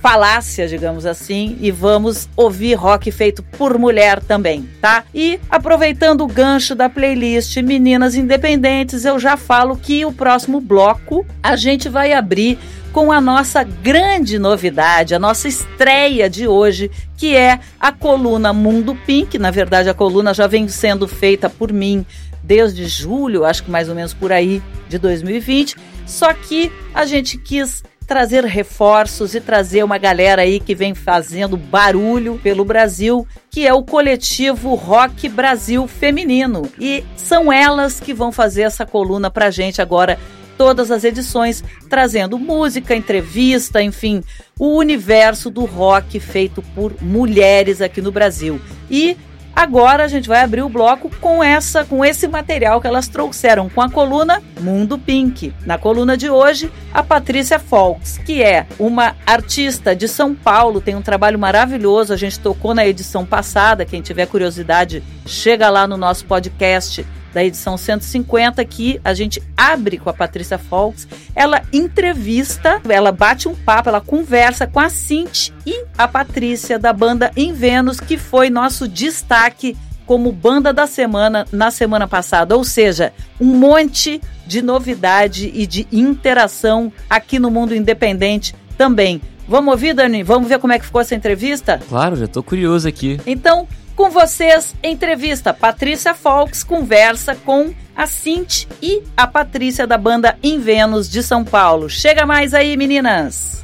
falácia, 0.03 0.69
digamos 0.69 1.07
assim, 1.07 1.57
e 1.61 1.71
vamos 1.71 2.29
ouvir 2.37 2.75
rock 2.75 3.11
feito 3.11 3.43
por 3.43 3.79
mulher 3.79 4.21
também, 4.21 4.69
tá? 4.83 5.05
E 5.15 5.41
aproveitando 5.49 6.23
o 6.23 6.27
gancho 6.27 6.75
da 6.75 6.91
playlist 6.91 7.57
Meninas 7.59 8.15
Independentes, 8.15 9.07
eu 9.07 9.19
já 9.19 9.37
falo 9.37 9.77
que 9.77 10.05
o 10.05 10.13
próximo 10.13 10.61
bloco 10.61 11.25
a 11.43 11.57
gente 11.57 11.89
vai 11.89 12.13
abrir 12.13 12.59
com 12.93 13.11
a 13.11 13.21
nossa 13.21 13.65
grande 13.65 14.39
novidade, 14.39 15.15
a 15.15 15.19
nossa 15.19 15.49
estreia 15.49 16.29
de 16.29 16.47
hoje, 16.47 16.91
que 17.17 17.35
é 17.35 17.59
a 17.81 17.91
coluna 17.91 18.53
Mundo 18.53 18.95
Pink. 19.07 19.39
Na 19.39 19.51
verdade, 19.51 19.89
a 19.89 19.95
coluna 19.95 20.35
já 20.35 20.47
vem 20.47 20.69
sendo 20.69 21.09
feita 21.09 21.49
por 21.49 21.73
mim 21.73 22.05
desde 22.43 22.87
julho, 22.87 23.45
acho 23.45 23.65
que 23.65 23.71
mais 23.71 23.89
ou 23.89 23.95
menos 23.95 24.13
por 24.13 24.31
aí, 24.31 24.63
de 24.89 24.99
2020. 24.99 25.77
Só 26.07 26.35
que 26.35 26.71
a 26.93 27.07
gente 27.07 27.39
quis 27.39 27.83
trazer 28.07 28.45
reforços 28.45 29.35
e 29.35 29.41
trazer 29.41 29.83
uma 29.83 29.97
galera 29.97 30.43
aí 30.43 30.61
que 30.61 30.75
vem 30.75 30.95
fazendo 30.95 31.57
barulho 31.57 32.39
pelo 32.43 32.65
Brasil, 32.65 33.27
que 33.49 33.67
é 33.67 33.73
o 33.73 33.83
coletivo 33.83 34.75
Rock 34.75 35.31
Brasil 35.31 35.87
Feminino. 35.87 36.69
E 36.79 37.05
são 37.17 37.51
elas 37.51 38.01
que 38.01 38.13
vão 38.13 38.31
fazer 38.31 38.63
essa 38.63 38.85
coluna 38.85 39.31
pra 39.31 39.51
gente 39.51 39.81
agora 39.81 40.19
todas 40.63 40.93
as 40.93 41.03
edições, 41.03 41.65
trazendo 41.91 42.39
música, 42.39 42.95
entrevista, 42.95 43.83
enfim, 43.83 44.23
o 44.57 44.77
universo 44.77 45.51
do 45.51 45.65
rock 45.65 46.21
feito 46.21 46.63
por 46.63 46.95
mulheres 47.03 47.81
aqui 47.81 48.01
no 48.01 48.13
Brasil. 48.13 48.61
E 48.89 49.17
agora 49.57 50.05
a 50.05 50.07
gente 50.07 50.29
vai 50.29 50.41
abrir 50.41 50.63
o 50.63 50.69
bloco 50.69 51.11
com 51.21 51.43
essa, 51.43 51.85
com 51.85 52.05
esse 52.05 52.29
material 52.29 52.81
que 52.81 52.87
elas 52.87 53.09
trouxeram 53.09 53.69
com 53.69 53.81
a 53.81 53.91
coluna 53.91 54.41
Mundo 54.61 54.97
Pink. 54.97 55.53
Na 55.67 55.77
coluna 55.77 56.17
de 56.17 56.31
hoje, 56.31 56.71
a 56.95 57.03
Patrícia 57.03 57.59
Folks, 57.59 58.19
que 58.19 58.41
é 58.41 58.65
uma 58.79 59.17
artista 59.27 59.97
de 59.97 60.07
São 60.07 60.33
Paulo, 60.33 60.81
tem 60.81 60.95
um 60.95 61.03
trabalho 61.03 61.41
maravilhoso, 61.41 62.13
a 62.13 62.17
gente 62.17 62.39
tocou 62.39 62.73
na 62.73 62.87
edição 62.87 63.27
passada, 63.27 63.85
quem 63.85 64.01
tiver 64.01 64.27
curiosidade, 64.27 65.03
chega 65.27 65.69
lá 65.69 65.89
no 65.89 65.97
nosso 65.97 66.25
podcast 66.25 67.05
da 67.33 67.45
edição 67.45 67.77
150 67.77 68.65
que 68.65 69.01
a 69.05 69.15
gente 69.15 69.43
abre 69.57 69.99
com 69.99 70.11
a 70.11 70.13
Patrícia 70.13 70.59
Folks. 70.59 71.07
Ela 71.35 71.63
entrevista, 71.73 72.81
ela 72.89 73.13
bate 73.13 73.49
um 73.49 73.55
papo, 73.55 73.89
ela 73.89 74.01
conversa 74.01 74.67
com 74.67 74.81
a 74.81 74.89
Cinti 74.89 75.53
e 75.67 75.85
a 75.97 76.07
Patrícia 76.07 76.79
da 76.79 76.93
banda 76.93 77.31
Em 77.37 77.53
Vênus, 77.53 78.01
que 78.01 78.17
foi 78.17 78.51
nosso 78.51 78.87
destaque 78.87 79.77
como 80.07 80.33
banda 80.33 80.73
da 80.73 80.87
semana 80.87 81.47
na 81.53 81.71
semana 81.71 82.07
passada, 82.07 82.57
ou 82.57 82.65
seja, 82.65 83.13
um 83.41 83.47
monte 83.47 84.21
de 84.47 84.61
novidade 84.61 85.51
e 85.55 85.67
de 85.67 85.87
interação 85.91 86.93
aqui 87.09 87.39
no 87.39 87.51
mundo 87.51 87.75
independente 87.75 88.55
também. 88.77 89.21
Vamos 89.49 89.73
ouvir, 89.73 89.95
Dani? 89.95 90.23
Vamos 90.23 90.49
ver 90.49 90.59
como 90.59 90.73
é 90.73 90.79
que 90.79 90.85
ficou 90.85 91.01
essa 91.01 91.15
entrevista? 91.15 91.81
Claro, 91.89 92.17
já 92.17 92.27
tô 92.27 92.43
curioso 92.43 92.89
aqui. 92.89 93.21
Então, 93.27 93.67
com 93.97 94.11
vocês, 94.11 94.75
entrevista 94.83 95.53
Patrícia 95.53 96.15
Folks 96.15 96.63
conversa 96.63 97.35
com 97.35 97.73
a 97.95 98.07
Cinti 98.07 98.67
e 98.81 99.03
a 99.17 99.27
Patrícia 99.27 99.87
da 99.87 99.99
banda 99.99 100.37
Em 100.43 100.59
Vênus 100.59 101.09
de 101.09 101.23
São 101.23 101.45
Paulo. 101.45 101.89
Chega 101.89 102.27
mais 102.27 102.55
aí, 102.55 102.77
meninas! 102.77 103.63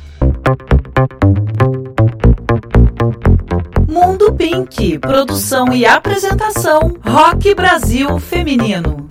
Mundo 3.89 4.33
Pink, 4.35 4.99
produção 4.99 5.73
e 5.73 5.87
apresentação 5.87 6.97
Rock 7.05 7.55
Brasil 7.55 8.19
Feminino. 8.19 9.07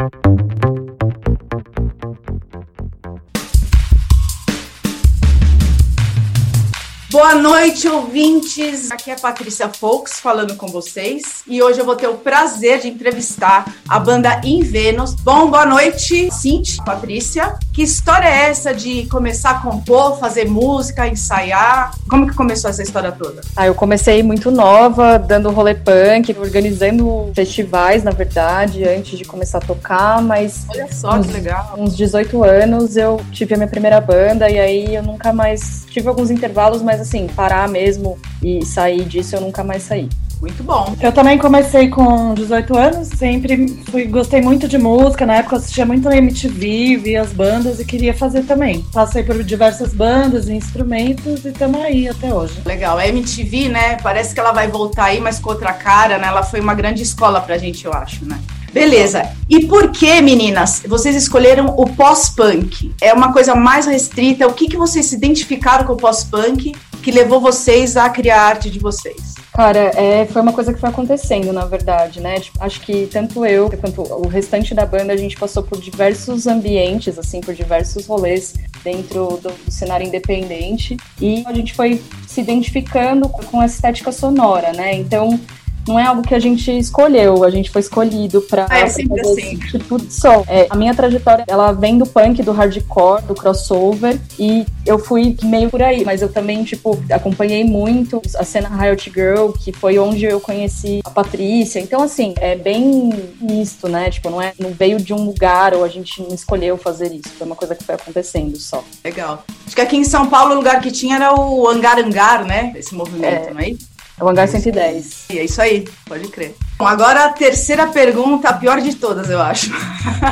Boa 7.10 7.36
noite, 7.36 7.88
ouvintes. 7.88 8.92
Aqui 8.92 9.10
é 9.10 9.14
a 9.14 9.18
Patrícia 9.18 9.70
Folks 9.70 10.20
falando 10.20 10.58
com 10.58 10.68
vocês 10.68 11.42
e 11.48 11.64
hoje 11.64 11.80
eu 11.80 11.86
vou 11.86 11.96
ter 11.96 12.08
o 12.08 12.16
prazer 12.16 12.82
de 12.82 12.90
entrevistar 12.90 13.74
a 13.88 13.98
banda 13.98 14.42
In 14.44 14.62
Vênus. 14.62 15.14
Bom, 15.14 15.50
boa 15.50 15.66
noite, 15.66 16.30
Cinti, 16.34 16.84
Patrícia. 16.84 17.56
Que 17.72 17.84
história 17.84 18.28
é 18.28 18.50
essa 18.50 18.74
de 18.74 19.06
começar 19.06 19.52
a 19.52 19.60
compor, 19.62 20.20
fazer 20.20 20.50
música, 20.50 21.08
ensaiar? 21.08 21.94
Como 22.10 22.28
que 22.28 22.36
começou 22.36 22.70
essa 22.70 22.84
história 22.84 23.12
toda? 23.12 23.40
Ah, 23.56 23.68
eu 23.68 23.74
comecei 23.76 24.22
muito 24.22 24.52
nova, 24.52 25.18
dando 25.18 25.50
rolê 25.50 25.76
punk, 25.76 26.36
organizando 26.38 27.32
festivais, 27.34 28.04
na 28.04 28.12
verdade, 28.12 28.84
antes 28.84 29.18
de 29.18 29.24
começar 29.24 29.60
a 29.60 29.62
tocar, 29.62 30.22
mas 30.22 30.66
Olha 30.70 30.92
só 30.92 31.18
que 31.20 31.32
legal. 31.32 31.74
uns 31.78 31.96
18 31.96 32.44
anos 32.44 32.98
eu 32.98 33.22
tive 33.32 33.54
a 33.54 33.58
minha 33.58 33.70
primeira 33.70 34.02
banda 34.02 34.50
e 34.50 34.60
aí 34.60 34.96
eu 34.96 35.04
nunca 35.04 35.32
mais 35.32 35.86
tive 35.90 36.10
alguns 36.10 36.30
intervalos, 36.30 36.82
mas 36.82 36.98
assim, 37.08 37.28
parar 37.28 37.68
mesmo 37.70 38.18
e 38.44 38.66
sair 38.66 39.06
disso 39.06 39.36
eu 39.36 39.42
nunca 39.42 39.64
mais 39.64 39.84
saí. 39.84 40.10
Muito 40.40 40.64
bom. 40.64 40.96
Eu 41.02 41.12
também 41.12 41.38
comecei 41.38 41.90
com 41.90 42.36
18 42.36 42.78
anos, 42.78 43.08
sempre 43.08 43.68
fui, 43.90 44.06
gostei 44.06 44.40
muito 44.40 44.68
de 44.68 44.78
música, 44.78 45.26
na 45.26 45.38
época 45.38 45.56
eu 45.56 45.60
assistia 45.60 45.86
muito 45.86 46.08
na 46.08 46.16
MTV, 46.16 46.98
via 46.98 47.22
as 47.22 47.34
bandas 47.34 47.80
e 47.80 47.86
queria 47.86 48.14
fazer 48.14 48.44
também. 48.44 48.84
Passei 48.94 49.24
por 49.24 49.44
diversas 49.44 49.94
bandas 49.94 50.48
e 50.48 50.54
instrumentos 50.54 51.44
e 51.44 51.50
estamos 51.50 51.82
aí 51.82 52.08
até 52.08 52.32
hoje. 52.32 52.62
Legal. 52.66 53.00
A 53.00 53.08
MTV, 53.08 53.70
né? 53.70 53.98
Parece 54.04 54.34
que 54.34 54.40
ela 54.40 54.52
vai 54.52 54.68
voltar 54.68 55.06
aí, 55.06 55.20
mas 55.20 55.40
com 55.40 55.50
outra 55.50 55.74
cara, 55.74 56.20
né? 56.20 56.28
Ela 56.28 56.44
foi 56.44 56.60
uma 56.60 56.76
grande 56.76 57.02
escola 57.02 57.42
pra 57.42 57.58
gente, 57.58 57.84
eu 57.86 57.94
acho, 57.94 58.24
né? 58.24 58.40
Beleza. 58.72 59.28
E 59.50 59.66
por 59.66 59.90
que, 59.90 60.22
meninas, 60.22 60.84
vocês 60.88 61.16
escolheram 61.16 61.74
o 61.78 61.90
pós-punk? 61.90 62.94
É 63.02 63.12
uma 63.12 63.34
coisa 63.34 63.56
mais 63.56 63.88
restrita? 63.88 64.48
O 64.48 64.54
que, 64.54 64.68
que 64.68 64.78
vocês 64.78 65.08
se 65.08 65.16
identificaram 65.16 65.84
com 65.86 65.94
o 65.94 65.98
pós-punk 65.98 66.74
que 67.08 67.12
levou 67.12 67.40
vocês 67.40 67.96
a 67.96 68.10
criar 68.10 68.42
a 68.42 68.46
arte 68.48 68.70
de 68.70 68.80
vocês? 68.80 69.36
Cara, 69.54 69.94
é, 69.96 70.26
foi 70.26 70.42
uma 70.42 70.52
coisa 70.52 70.74
que 70.74 70.80
foi 70.82 70.90
acontecendo, 70.90 71.54
na 71.54 71.64
verdade, 71.64 72.20
né? 72.20 72.38
Tipo, 72.38 72.62
acho 72.62 72.82
que 72.82 73.08
tanto 73.08 73.46
eu 73.46 73.70
quanto 73.80 74.02
o 74.02 74.28
restante 74.28 74.76
da 74.76 74.86
banda, 74.86 75.14
a 75.14 75.16
gente 75.16 75.38
passou 75.38 75.64
por 75.64 75.80
diversos 75.80 76.48
ambientes, 76.48 77.18
assim, 77.18 77.40
por 77.40 77.54
diversos 77.54 78.06
rolês 78.08 78.56
dentro 78.84 79.40
do, 79.42 79.54
do 79.54 79.72
cenário 79.72 80.06
independente 80.06 80.98
e 81.22 81.46
a 81.48 81.54
gente 81.54 81.74
foi 81.74 82.04
se 82.28 82.42
identificando 82.42 83.30
com 83.30 83.64
essa 83.64 83.76
estética 83.76 84.12
sonora, 84.12 84.74
né? 84.74 84.94
Então 84.94 85.40
não 85.88 86.00
é 86.00 86.06
algo 86.06 86.22
que 86.22 86.36
a 86.36 86.40
gente 86.40 86.72
escolheu, 86.78 87.44
a 87.44 87.50
gente 87.50 87.70
foi 87.70 87.82
escolhido 87.82 88.42
para 88.42 88.64
é, 88.70 88.88
fazer 88.88 89.08
assim. 89.20 89.54
esse 89.54 89.58
tipo 89.72 90.00
de 90.00 90.14
som. 90.14 90.44
É, 90.48 90.68
a 90.70 90.76
minha 90.76 90.94
trajetória, 90.94 91.46
ela 91.48 91.72
vem 91.72 91.98
do 91.98 92.06
punk, 92.06 92.42
do 92.44 92.52
hardcore, 92.52 93.24
do 93.24 93.34
crossover, 93.34 94.20
e 94.40 94.66
eu 94.86 95.00
fui 95.00 95.36
meio 95.44 95.70
por 95.70 95.82
aí, 95.82 96.04
mas 96.04 96.22
eu 96.22 96.32
também, 96.32 96.64
tipo, 96.64 97.00
acompanhei 97.12 97.64
muito 97.64 98.22
a 98.36 98.44
cena 98.44 98.70
Riot 98.70 99.12
Girl, 99.14 99.52
que 99.52 99.72
foi 99.72 100.00
onde 100.00 100.26
eu 100.26 100.40
conheci 100.40 101.02
a 101.04 101.10
Patrícia. 101.10 101.80
Então, 101.80 102.02
assim, 102.02 102.34
é 102.38 102.56
bem 102.56 103.12
misto, 103.40 103.88
né? 103.88 104.10
Tipo, 104.10 104.30
não, 104.30 104.42
é, 104.42 104.54
não 104.60 104.72
veio 104.72 105.00
de 105.00 105.14
um 105.14 105.24
lugar 105.24 105.74
ou 105.74 105.84
a 105.84 105.88
gente 105.88 106.22
não 106.22 106.34
escolheu 106.34 106.78
fazer 106.78 107.12
isso. 107.12 107.30
Foi 107.38 107.46
uma 107.46 107.56
coisa 107.56 107.76
que 107.76 107.84
foi 107.84 107.96
acontecendo 107.96 108.58
só. 108.58 108.84
Legal. 109.04 109.44
Acho 109.66 109.76
que 109.76 109.82
aqui 109.82 109.98
em 109.98 110.04
São 110.04 110.28
Paulo 110.28 110.54
o 110.54 110.56
lugar 110.56 110.82
que 110.82 110.92
tinha 110.92 111.16
era 111.16 111.34
o 111.34 111.68
Angar 111.68 112.00
Angar, 112.00 112.46
né? 112.46 112.74
Esse 112.76 112.96
movimento, 112.96 113.50
é. 113.50 113.54
não 113.54 113.60
é 113.60 113.70
isso? 113.70 113.97
É 114.20 114.24
o 114.24 114.30
hangar 114.30 114.48
110. 114.48 115.26
É 115.30 115.44
isso 115.44 115.62
aí, 115.62 115.88
pode 116.06 116.28
crer. 116.30 116.56
Bom, 116.78 116.86
agora 116.86 117.26
a 117.26 117.30
terceira 117.30 117.88
pergunta, 117.88 118.50
a 118.50 118.54
pior 118.54 118.80
de 118.80 118.94
todas, 118.94 119.32
eu 119.32 119.42
acho. 119.42 119.72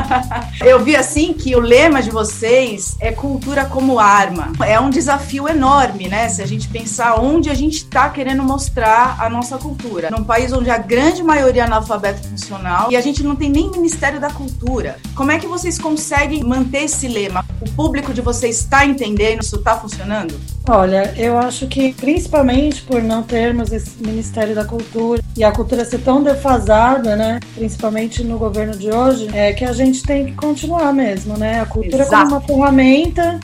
eu 0.64 0.80
vi 0.84 0.96
assim 0.96 1.34
que 1.34 1.56
o 1.56 1.60
lema 1.60 2.04
de 2.04 2.12
vocês 2.12 2.96
é 3.00 3.12
cultura 3.12 3.66
como 3.66 3.98
arma. 3.98 4.52
É 4.64 4.80
um 4.80 4.92
desafio 4.92 5.48
enorme, 5.48 6.08
né? 6.08 6.30
Se 6.30 6.44
a 6.44 6.46
gente 6.46 6.68
pensar 6.68 7.20
onde 7.20 7.50
a 7.50 7.56
gente 7.56 7.78
está 7.78 8.10
querendo 8.10 8.44
mostrar 8.44 9.18
a 9.20 9.28
nossa 9.28 9.58
cultura. 9.58 10.12
Num 10.12 10.24
país 10.24 10.54
onde 10.54 10.70
a 10.70 10.78
grande 10.78 11.24
maioria 11.24 11.64
é 11.64 11.66
analfabeto 11.66 12.28
funcional 12.28 12.92
e 12.92 12.96
a 12.96 13.02
gente 13.02 13.24
não 13.24 13.36
tem 13.36 13.50
nem 13.50 13.72
Ministério 13.72 14.20
da 14.20 14.30
Cultura. 14.30 14.98
Como 15.16 15.32
é 15.32 15.40
que 15.40 15.48
vocês 15.48 15.80
conseguem 15.80 16.44
manter 16.44 16.84
esse 16.84 17.08
lema? 17.08 17.44
O 17.60 17.68
público 17.72 18.14
de 18.14 18.22
vocês 18.22 18.60
está 18.60 18.86
entendendo? 18.86 19.42
Isso 19.42 19.56
está 19.56 19.76
funcionando? 19.76 20.40
Olha, 20.68 21.14
eu 21.16 21.38
acho 21.38 21.68
que 21.68 21.94
principalmente 21.94 22.82
por 22.82 23.02
não 23.02 23.22
termos 23.22 23.72
esse 23.72 24.02
Ministério 24.02 24.56
da 24.56 24.66
Cultura 24.66 25.24
e 25.38 25.44
a 25.44 25.52
cultura 25.52 25.86
ser 25.86 26.00
tão 26.00 26.24
defasada, 26.36 27.16
né? 27.16 27.40
Principalmente 27.56 28.24
no 28.24 28.38
governo 28.38 28.76
de 28.78 28.92
hoje, 28.92 29.30
é 29.34 29.54
que 29.54 29.66
a 29.66 29.74
gente 29.74 30.04
tem 30.04 30.26
que 30.26 30.34
continuar 30.34 30.94
mesmo, 30.94 31.38
né? 31.38 31.62
A 31.62 31.66
cultura 31.66 32.04
Exato. 32.04 32.30
como 32.30 32.36
uma 32.36 32.42
ferramenta 32.42 33.40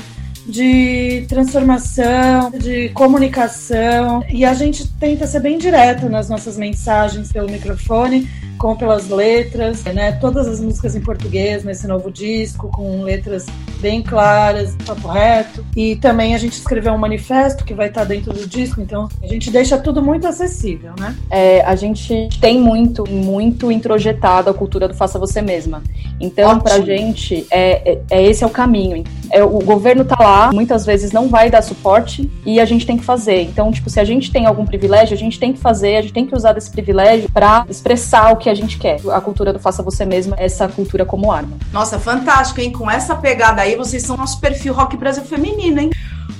de 0.51 1.25
transformação, 1.29 2.51
de 2.51 2.89
comunicação, 2.89 4.23
e 4.29 4.43
a 4.43 4.53
gente 4.53 4.85
tenta 4.99 5.25
ser 5.25 5.39
bem 5.39 5.57
direto 5.57 6.09
nas 6.09 6.27
nossas 6.29 6.57
mensagens 6.57 7.31
pelo 7.31 7.49
microfone 7.49 8.27
como 8.61 8.77
pelas 8.77 9.09
letras, 9.09 9.83
né? 9.85 10.11
Todas 10.11 10.47
as 10.47 10.59
músicas 10.59 10.95
em 10.95 11.01
português 11.01 11.63
nesse 11.63 11.87
novo 11.87 12.11
disco, 12.11 12.67
com 12.67 13.01
letras 13.01 13.47
bem 13.79 14.03
claras, 14.03 14.75
papo 14.85 15.07
reto. 15.07 15.65
E 15.75 15.95
também 15.95 16.35
a 16.35 16.37
gente 16.37 16.53
escreveu 16.53 16.93
um 16.93 16.97
manifesto 16.97 17.65
que 17.65 17.73
vai 17.73 17.87
estar 17.87 18.03
dentro 18.03 18.31
do 18.31 18.47
disco, 18.47 18.79
então 18.79 19.09
a 19.23 19.25
gente 19.25 19.49
deixa 19.49 19.79
tudo 19.79 19.99
muito 19.99 20.27
acessível, 20.27 20.91
né? 20.99 21.15
É, 21.31 21.61
a 21.61 21.75
gente 21.75 22.29
tem 22.39 22.61
muito, 22.61 23.03
muito 23.09 23.71
introjetado 23.71 24.51
a 24.51 24.53
cultura 24.53 24.87
do 24.87 24.93
faça 24.93 25.17
você 25.17 25.41
mesma. 25.41 25.81
Então, 26.19 26.51
Ótimo. 26.51 26.63
pra 26.63 26.79
gente, 26.81 27.47
é, 27.49 27.93
é, 27.93 28.01
é, 28.11 28.23
esse 28.23 28.43
é 28.43 28.47
o 28.47 28.51
caminho. 28.51 29.03
É, 29.31 29.43
o 29.43 29.59
governo 29.59 30.05
tá 30.05 30.17
lá, 30.19 30.40
muitas 30.53 30.85
vezes 30.85 31.11
não 31.11 31.27
vai 31.27 31.49
dar 31.49 31.61
suporte 31.61 32.29
e 32.45 32.59
a 32.59 32.65
gente 32.65 32.85
tem 32.85 32.97
que 32.97 33.03
fazer. 33.03 33.43
Então, 33.43 33.71
tipo, 33.71 33.89
se 33.89 33.99
a 33.99 34.03
gente 34.03 34.31
tem 34.31 34.45
algum 34.45 34.65
privilégio, 34.65 35.13
a 35.13 35.17
gente 35.17 35.39
tem 35.39 35.53
que 35.53 35.59
fazer, 35.59 35.97
a 35.97 36.01
gente 36.01 36.13
tem 36.13 36.25
que 36.25 36.35
usar 36.35 36.53
desse 36.53 36.71
privilégio 36.71 37.29
para 37.31 37.65
expressar 37.69 38.31
o 38.31 38.37
que 38.37 38.49
a 38.49 38.55
gente 38.55 38.77
quer. 38.77 38.99
A 39.11 39.21
cultura 39.21 39.53
do 39.53 39.59
faça 39.59 39.83
você 39.83 40.05
mesma, 40.05 40.35
essa 40.39 40.67
cultura 40.67 41.05
como 41.05 41.31
arma. 41.31 41.57
Nossa, 41.71 41.99
fantástico, 41.99 42.61
hein? 42.61 42.71
Com 42.71 42.89
essa 42.89 43.15
pegada 43.15 43.61
aí, 43.61 43.75
vocês 43.75 44.03
são 44.03 44.17
nosso 44.17 44.39
perfil 44.39 44.73
rock 44.73 44.97
Brasil 44.97 45.23
feminino, 45.23 45.81
hein? 45.81 45.89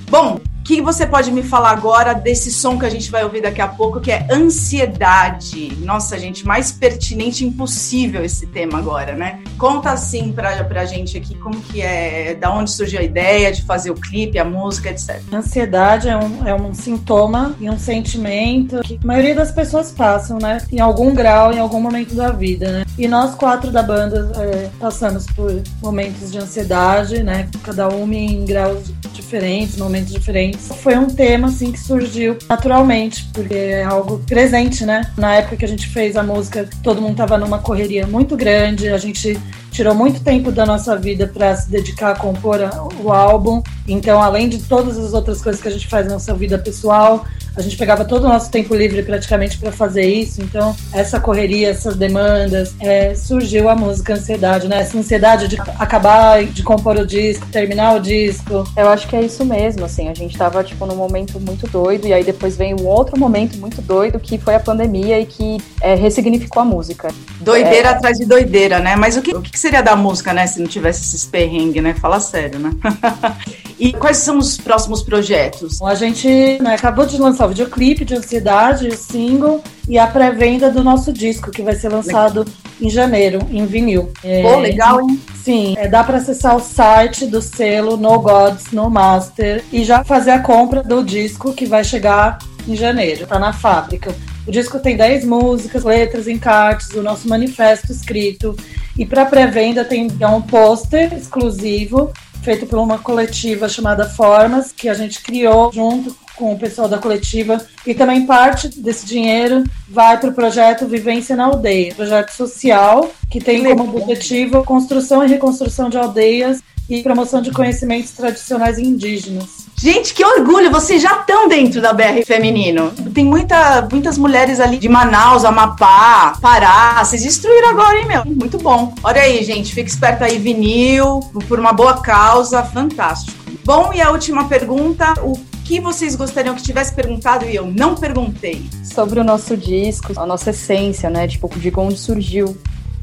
Bom, 0.09 0.39
o 0.61 0.63
que 0.63 0.79
você 0.79 1.07
pode 1.07 1.31
me 1.31 1.41
falar 1.41 1.71
agora 1.71 2.13
desse 2.13 2.51
som 2.51 2.77
que 2.77 2.85
a 2.85 2.89
gente 2.89 3.09
vai 3.09 3.23
ouvir 3.23 3.41
daqui 3.41 3.59
a 3.59 3.67
pouco, 3.67 3.99
que 3.99 4.11
é 4.11 4.27
ansiedade? 4.31 5.75
Nossa, 5.79 6.19
gente, 6.19 6.45
mais 6.45 6.71
pertinente 6.71 7.43
impossível 7.43 8.23
esse 8.23 8.45
tema 8.45 8.77
agora, 8.77 9.15
né? 9.15 9.39
Conta 9.57 9.89
assim 9.89 10.31
pra, 10.31 10.63
pra 10.63 10.85
gente 10.85 11.17
aqui 11.17 11.33
como 11.33 11.59
que 11.61 11.81
é, 11.81 12.35
da 12.35 12.53
onde 12.53 12.69
surgiu 12.69 12.99
a 12.99 13.03
ideia 13.03 13.51
de 13.51 13.63
fazer 13.63 13.89
o 13.89 13.95
clipe, 13.95 14.37
a 14.37 14.45
música, 14.45 14.91
etc. 14.91 15.19
Ansiedade 15.33 16.07
é 16.07 16.15
um, 16.15 16.47
é 16.47 16.53
um 16.53 16.75
sintoma 16.75 17.55
e 17.59 17.67
um 17.67 17.79
sentimento 17.79 18.81
que 18.83 18.99
a 19.03 19.07
maioria 19.07 19.33
das 19.33 19.51
pessoas 19.51 19.91
passam, 19.91 20.37
né? 20.37 20.61
Em 20.71 20.79
algum 20.79 21.15
grau, 21.15 21.51
em 21.51 21.59
algum 21.59 21.81
momento 21.81 22.13
da 22.13 22.31
vida, 22.31 22.71
né? 22.71 22.85
E 22.99 23.07
nós 23.07 23.33
quatro 23.33 23.71
da 23.71 23.81
banda 23.81 24.31
é, 24.37 24.69
passamos 24.79 25.25
por 25.25 25.59
momentos 25.81 26.31
de 26.31 26.37
ansiedade, 26.37 27.23
né? 27.23 27.49
Cada 27.63 27.87
uma 27.89 28.13
em 28.13 28.45
graus 28.45 28.93
diferentes, 29.11 29.77
momentos 29.77 30.11
diferentes 30.11 30.50
foi 30.57 30.97
um 30.97 31.07
tema 31.07 31.47
assim 31.47 31.71
que 31.71 31.79
surgiu 31.79 32.37
naturalmente, 32.49 33.29
porque 33.33 33.53
é 33.53 33.83
algo 33.83 34.19
presente, 34.19 34.85
né? 34.85 35.11
Na 35.17 35.35
época 35.35 35.57
que 35.57 35.65
a 35.65 35.67
gente 35.67 35.87
fez 35.87 36.15
a 36.15 36.23
música, 36.23 36.69
todo 36.83 37.01
mundo 37.01 37.15
tava 37.15 37.37
numa 37.37 37.59
correria 37.59 38.07
muito 38.07 38.35
grande, 38.35 38.89
a 38.89 38.97
gente 38.97 39.39
tirou 39.71 39.95
muito 39.95 40.21
tempo 40.21 40.51
da 40.51 40.65
nossa 40.65 40.97
vida 40.97 41.27
para 41.27 41.55
se 41.55 41.69
dedicar 41.69 42.11
a 42.11 42.15
compor 42.15 42.59
o 43.03 43.11
álbum. 43.11 43.63
Então, 43.87 44.21
além 44.21 44.49
de 44.49 44.59
todas 44.63 44.97
as 44.97 45.13
outras 45.13 45.41
coisas 45.41 45.61
que 45.61 45.67
a 45.67 45.71
gente 45.71 45.87
faz 45.87 46.05
na 46.05 46.13
nossa 46.13 46.33
vida 46.33 46.57
pessoal, 46.57 47.25
a 47.55 47.61
gente 47.61 47.77
pegava 47.77 48.05
todo 48.05 48.25
o 48.25 48.29
nosso 48.29 48.49
tempo 48.49 48.73
livre 48.75 49.03
praticamente 49.03 49.57
para 49.57 49.71
fazer 49.71 50.05
isso. 50.05 50.41
Então, 50.41 50.75
essa 50.93 51.19
correria, 51.19 51.69
essas 51.69 51.95
demandas, 51.95 52.73
é, 52.79 53.13
surgiu 53.15 53.69
a 53.69 53.75
música 53.75 54.13
Ansiedade, 54.13 54.67
né? 54.67 54.81
Essa 54.81 54.97
ansiedade 54.97 55.47
de 55.47 55.59
acabar 55.77 56.43
de 56.43 56.63
compor 56.63 56.97
o 56.97 57.05
disco, 57.05 57.45
terminar 57.47 57.95
o 57.95 57.99
disco. 57.99 58.63
Eu 58.75 58.89
acho 58.89 59.07
que 59.07 59.15
é 59.15 59.21
isso 59.21 59.43
mesmo, 59.45 59.85
assim. 59.85 60.07
A 60.09 60.13
gente 60.13 60.37
tava, 60.37 60.63
tipo, 60.63 60.85
num 60.85 60.95
momento 60.95 61.39
muito 61.39 61.67
doido, 61.67 62.07
e 62.07 62.13
aí 62.13 62.23
depois 62.23 62.55
veio 62.55 62.79
um 62.79 62.85
outro 62.85 63.19
momento 63.19 63.57
muito 63.57 63.81
doido, 63.81 64.19
que 64.19 64.37
foi 64.37 64.55
a 64.55 64.59
pandemia 64.59 65.19
e 65.19 65.25
que 65.25 65.57
é, 65.81 65.95
ressignificou 65.95 66.61
a 66.61 66.65
música. 66.65 67.09
Doideira 67.39 67.89
é... 67.89 67.91
atrás 67.91 68.17
de 68.17 68.25
doideira, 68.25 68.79
né? 68.79 68.95
Mas 68.95 69.17
o 69.17 69.21
que, 69.21 69.35
o 69.35 69.41
que 69.41 69.59
seria 69.59 69.81
da 69.81 69.95
música, 69.95 70.33
né, 70.33 70.47
se 70.47 70.59
não 70.59 70.67
tivesse 70.67 71.01
esses 71.01 71.25
perrengues, 71.25 71.83
né? 71.83 71.93
Fala 71.93 72.19
sério, 72.19 72.59
né? 72.59 72.71
e 73.81 73.91
quais 73.91 74.17
são 74.17 74.37
os 74.37 74.57
próximos 74.57 75.01
projetos? 75.01 75.81
A 75.81 75.95
gente 75.95 76.27
né, 76.61 76.75
acabou 76.75 77.03
de 77.03 77.17
lançar 77.17 77.47
o 77.47 77.49
videoclipe 77.49 78.05
de 78.05 78.13
Ansiedade, 78.13 78.87
o 78.87 78.95
single, 78.95 79.63
e 79.89 79.97
a 79.97 80.05
pré-venda 80.05 80.69
do 80.69 80.83
nosso 80.83 81.11
disco, 81.11 81.49
que 81.49 81.63
vai 81.63 81.73
ser 81.73 81.89
lançado 81.89 82.41
legal. 82.41 82.53
em 82.79 82.89
janeiro, 82.91 83.39
em 83.49 83.65
vinil. 83.65 84.13
É, 84.23 84.43
Pô, 84.43 84.59
legal, 84.59 85.01
hein? 85.01 85.19
Sim, 85.43 85.73
é, 85.79 85.87
dá 85.87 86.03
para 86.03 86.17
acessar 86.17 86.55
o 86.55 86.59
site 86.59 87.25
do 87.25 87.41
selo 87.41 87.97
No 87.97 88.19
Gods, 88.19 88.71
No 88.71 88.87
Master, 88.87 89.63
e 89.73 89.83
já 89.83 90.03
fazer 90.03 90.29
a 90.29 90.39
compra 90.39 90.83
do 90.83 91.03
disco, 91.03 91.51
que 91.51 91.65
vai 91.65 91.83
chegar 91.83 92.37
em 92.67 92.75
janeiro, 92.75 93.25
tá 93.25 93.39
na 93.39 93.51
fábrica. 93.51 94.15
O 94.45 94.51
disco 94.51 94.77
tem 94.77 94.95
10 94.95 95.25
músicas, 95.25 95.83
letras, 95.83 96.27
encartes, 96.27 96.91
o 96.91 97.01
nosso 97.01 97.27
manifesto 97.27 97.91
escrito. 97.91 98.55
E 98.95 99.07
para 99.07 99.25
pré-venda 99.25 99.83
tem 99.83 100.07
um 100.07 100.41
pôster 100.41 101.11
exclusivo 101.13 102.11
feito 102.41 102.65
por 102.65 102.79
uma 102.79 102.97
coletiva 102.97 103.69
chamada 103.69 104.09
Formas, 104.09 104.71
que 104.71 104.89
a 104.89 104.93
gente 104.93 105.21
criou 105.21 105.71
junto 105.71 106.15
com 106.35 106.53
o 106.53 106.59
pessoal 106.59 106.87
da 106.87 106.97
coletiva. 106.97 107.63
E 107.85 107.93
também 107.93 108.25
parte 108.25 108.67
desse 108.67 109.05
dinheiro 109.05 109.63
vai 109.87 110.19
para 110.19 110.29
o 110.29 110.33
projeto 110.33 110.87
Vivência 110.87 111.35
na 111.35 111.45
Aldeia, 111.45 111.93
projeto 111.93 112.31
social 112.31 113.11
que 113.29 113.39
tem 113.39 113.63
como 113.63 113.97
objetivo 113.97 114.63
construção 114.63 115.23
e 115.23 115.27
reconstrução 115.27 115.89
de 115.89 115.97
aldeias 115.97 116.61
e 116.89 117.01
promoção 117.01 117.41
de 117.41 117.51
conhecimentos 117.51 118.11
tradicionais 118.11 118.77
indígenas. 118.77 119.70
Gente, 119.75 120.13
que 120.13 120.23
orgulho! 120.23 120.69
Vocês 120.69 121.01
já 121.01 121.21
estão 121.21 121.47
dentro 121.47 121.81
da 121.81 121.91
BR 121.91 122.23
Feminino. 122.25 122.91
Tem 123.13 123.25
muita, 123.25 123.87
muitas 123.91 124.17
mulheres 124.17 124.59
ali 124.59 124.77
de 124.77 124.87
Manaus, 124.87 125.43
Amapá, 125.43 126.37
Pará. 126.39 127.03
Vocês 127.03 127.23
destruíram 127.23 127.69
agora, 127.69 127.97
hein, 127.97 128.05
meu? 128.05 128.25
Muito 128.25 128.57
bom. 128.59 128.93
Olha 129.03 129.21
aí, 129.21 129.43
gente. 129.43 129.73
Fica 129.73 129.89
esperto 129.89 130.23
aí, 130.23 130.37
vinil, 130.37 131.19
por 131.47 131.59
uma 131.59 131.73
boa 131.73 131.99
causa. 132.01 132.61
Fantástico. 132.63 133.37
Bom, 133.65 133.91
e 133.93 134.01
a 134.01 134.11
última 134.11 134.47
pergunta: 134.47 135.13
o 135.23 135.33
que 135.65 135.79
vocês 135.79 136.15
gostariam 136.15 136.53
que 136.53 136.61
tivesse 136.61 136.93
perguntado 136.93 137.45
e 137.45 137.55
eu 137.55 137.65
não 137.65 137.95
perguntei? 137.95 138.63
Sobre 138.83 139.19
o 139.19 139.23
nosso 139.23 139.57
disco, 139.57 140.13
a 140.15 140.25
nossa 140.25 140.51
essência, 140.51 141.09
né? 141.09 141.27
Tipo, 141.27 141.49
de 141.57 141.71
onde 141.75 141.97
surgiu 141.97 142.57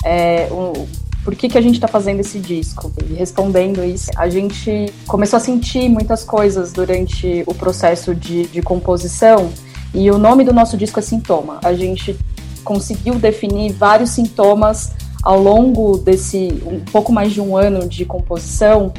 é, 0.04 0.48
o 0.50 0.86
por 1.28 1.36
que, 1.36 1.46
que 1.46 1.58
a 1.58 1.60
gente 1.60 1.74
está 1.74 1.86
fazendo 1.86 2.20
esse 2.20 2.38
disco? 2.38 2.90
E 3.06 3.12
respondendo 3.12 3.84
isso, 3.84 4.10
a 4.16 4.30
gente 4.30 4.90
começou 5.06 5.36
a 5.36 5.40
sentir 5.40 5.86
muitas 5.86 6.24
coisas 6.24 6.72
durante 6.72 7.44
o 7.46 7.54
processo 7.54 8.14
de, 8.14 8.46
de 8.46 8.62
composição 8.62 9.50
e 9.92 10.10
o 10.10 10.16
nome 10.16 10.42
do 10.42 10.54
nosso 10.54 10.74
disco 10.74 10.98
é 10.98 11.02
Sintoma. 11.02 11.60
A 11.62 11.74
gente 11.74 12.16
conseguiu 12.64 13.16
definir 13.16 13.74
vários 13.74 14.08
sintomas 14.08 14.92
ao 15.22 15.38
longo 15.38 15.98
desse 15.98 16.62
um 16.64 16.80
pouco 16.80 17.12
mais 17.12 17.30
de 17.30 17.42
um 17.42 17.58
ano 17.58 17.86
de 17.86 18.06
composição 18.06 18.90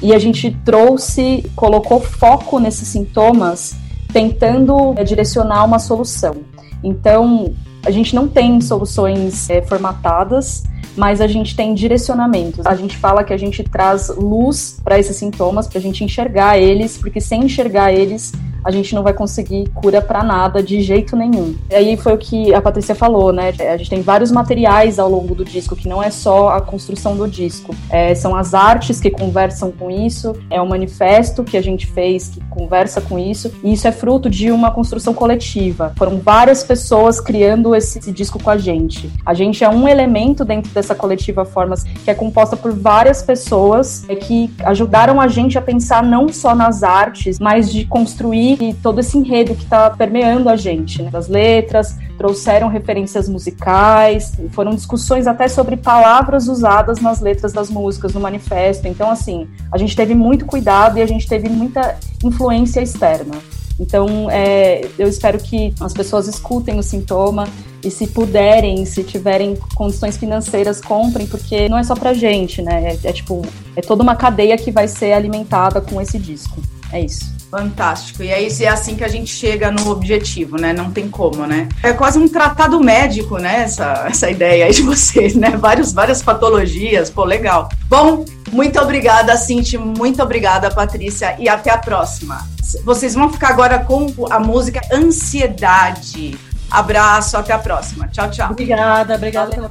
e 0.00 0.14
a 0.14 0.18
gente 0.20 0.56
trouxe, 0.64 1.44
colocou 1.56 1.98
foco 1.98 2.60
nesses 2.60 2.86
sintomas, 2.86 3.74
tentando 4.12 4.94
direcionar 5.04 5.64
uma 5.64 5.80
solução. 5.80 6.36
Então, 6.84 7.52
A 7.84 7.90
gente 7.90 8.14
não 8.14 8.28
tem 8.28 8.60
soluções 8.60 9.48
é, 9.50 9.62
formatadas 9.62 10.64
mas 10.96 11.20
a 11.20 11.26
gente 11.26 11.56
tem 11.56 11.74
direcionamentos. 11.74 12.64
A 12.66 12.74
gente 12.74 12.96
fala 12.96 13.24
que 13.24 13.32
a 13.32 13.36
gente 13.36 13.62
traz 13.64 14.08
luz 14.16 14.78
para 14.82 14.98
esses 14.98 15.16
sintomas, 15.16 15.66
para 15.66 15.78
a 15.78 15.82
gente 15.82 16.04
enxergar 16.04 16.58
eles, 16.58 16.96
porque 16.96 17.20
sem 17.20 17.44
enxergar 17.44 17.92
eles, 17.92 18.32
a 18.64 18.70
gente 18.70 18.94
não 18.94 19.02
vai 19.02 19.12
conseguir 19.12 19.68
cura 19.74 20.00
para 20.00 20.22
nada 20.22 20.62
de 20.62 20.80
jeito 20.80 21.16
nenhum. 21.16 21.54
E 21.70 21.74
aí 21.74 21.96
foi 21.96 22.14
o 22.14 22.18
que 22.18 22.54
a 22.54 22.60
Patrícia 22.60 22.94
falou, 22.94 23.32
né? 23.32 23.52
A 23.72 23.76
gente 23.76 23.90
tem 23.90 24.02
vários 24.02 24.32
materiais 24.32 24.98
ao 24.98 25.08
longo 25.08 25.34
do 25.34 25.44
disco, 25.44 25.76
que 25.76 25.88
não 25.88 26.02
é 26.02 26.10
só 26.10 26.50
a 26.50 26.60
construção 26.60 27.16
do 27.16 27.28
disco. 27.28 27.74
É, 27.90 28.14
são 28.14 28.34
as 28.34 28.54
artes 28.54 29.00
que 29.00 29.10
conversam 29.10 29.70
com 29.70 29.90
isso, 29.90 30.34
é 30.50 30.60
o 30.60 30.68
manifesto 30.68 31.44
que 31.44 31.56
a 31.56 31.62
gente 31.62 31.86
fez 31.86 32.28
que 32.28 32.40
conversa 32.50 33.00
com 33.00 33.18
isso, 33.18 33.52
e 33.62 33.72
isso 33.72 33.86
é 33.86 33.92
fruto 33.92 34.30
de 34.30 34.50
uma 34.50 34.70
construção 34.70 35.12
coletiva. 35.12 35.92
Foram 35.96 36.18
várias 36.18 36.62
pessoas 36.62 37.20
criando 37.20 37.74
esse, 37.74 37.98
esse 37.98 38.12
disco 38.12 38.42
com 38.42 38.50
a 38.50 38.56
gente. 38.56 39.10
A 39.26 39.34
gente 39.34 39.62
é 39.62 39.68
um 39.68 39.86
elemento 39.86 40.44
dentro 40.44 40.72
dessa 40.72 40.94
coletiva 40.94 41.44
Formas 41.44 41.84
que 41.84 42.10
é 42.10 42.14
composta 42.14 42.56
por 42.56 42.72
várias 42.72 43.22
pessoas 43.22 44.04
é, 44.08 44.14
que 44.14 44.50
ajudaram 44.64 45.20
a 45.20 45.28
gente 45.28 45.58
a 45.58 45.62
pensar 45.62 46.02
não 46.02 46.28
só 46.28 46.54
nas 46.54 46.82
artes, 46.82 47.38
mas 47.38 47.70
de 47.70 47.84
construir 47.84 48.53
e 48.60 48.74
todo 48.74 49.00
esse 49.00 49.16
enredo 49.16 49.54
que 49.54 49.64
está 49.64 49.90
permeando 49.90 50.48
a 50.48 50.56
gente, 50.56 51.02
né? 51.02 51.10
Das 51.10 51.28
letras, 51.28 51.96
trouxeram 52.16 52.68
referências 52.68 53.28
musicais, 53.28 54.32
foram 54.52 54.74
discussões 54.74 55.26
até 55.26 55.48
sobre 55.48 55.76
palavras 55.76 56.48
usadas 56.48 57.00
nas 57.00 57.20
letras 57.20 57.52
das 57.52 57.70
músicas, 57.70 58.14
no 58.14 58.20
manifesto. 58.20 58.86
Então, 58.86 59.10
assim, 59.10 59.48
a 59.72 59.78
gente 59.78 59.94
teve 59.96 60.14
muito 60.14 60.46
cuidado 60.46 60.98
e 60.98 61.02
a 61.02 61.06
gente 61.06 61.26
teve 61.26 61.48
muita 61.48 61.96
influência 62.22 62.80
externa. 62.80 63.34
Então, 63.78 64.30
é, 64.30 64.82
eu 64.98 65.08
espero 65.08 65.38
que 65.38 65.74
as 65.80 65.92
pessoas 65.92 66.28
escutem 66.28 66.78
o 66.78 66.82
sintoma 66.82 67.48
e 67.82 67.90
se 67.90 68.06
puderem, 68.06 68.84
se 68.86 69.02
tiverem 69.02 69.58
condições 69.74 70.16
financeiras, 70.16 70.80
comprem, 70.80 71.26
porque 71.26 71.68
não 71.68 71.76
é 71.76 71.82
só 71.82 71.94
pra 71.94 72.14
gente, 72.14 72.62
né? 72.62 72.92
É, 72.92 73.08
é 73.08 73.12
tipo, 73.12 73.42
é 73.74 73.80
toda 73.80 74.02
uma 74.02 74.14
cadeia 74.14 74.56
que 74.56 74.70
vai 74.70 74.86
ser 74.86 75.12
alimentada 75.12 75.80
com 75.80 76.00
esse 76.00 76.18
disco. 76.18 76.60
É 76.94 77.00
isso. 77.00 77.34
Fantástico. 77.50 78.22
E 78.22 78.32
aí 78.32 78.48
é 78.60 78.68
assim 78.68 78.94
que 78.94 79.02
a 79.02 79.08
gente 79.08 79.34
chega 79.34 79.68
no 79.70 79.90
objetivo, 79.90 80.56
né? 80.56 80.72
Não 80.72 80.92
tem 80.92 81.08
como, 81.08 81.44
né? 81.44 81.68
É 81.82 81.92
quase 81.92 82.20
um 82.20 82.28
tratado 82.28 82.80
médico, 82.80 83.36
né? 83.36 83.62
Essa, 83.62 84.06
essa 84.08 84.30
ideia 84.30 84.66
aí 84.66 84.72
de 84.72 84.82
vocês, 84.82 85.34
né? 85.34 85.50
Vários, 85.56 85.92
várias 85.92 86.22
patologias. 86.22 87.10
Pô, 87.10 87.24
legal. 87.24 87.68
Bom, 87.88 88.24
muito 88.52 88.80
obrigada, 88.80 89.36
Cinti. 89.36 89.76
Muito 89.76 90.22
obrigada, 90.22 90.70
Patrícia. 90.70 91.34
E 91.38 91.48
até 91.48 91.70
a 91.70 91.78
próxima. 91.78 92.46
Vocês 92.84 93.14
vão 93.14 93.28
ficar 93.28 93.48
agora 93.48 93.80
com 93.80 94.06
a 94.30 94.38
música 94.38 94.80
Ansiedade. 94.92 96.38
Abraço, 96.70 97.36
até 97.36 97.52
a 97.52 97.58
próxima. 97.58 98.06
Tchau, 98.08 98.30
tchau. 98.30 98.52
Obrigada, 98.52 99.16
obrigada 99.16 99.50
pela 99.50 99.68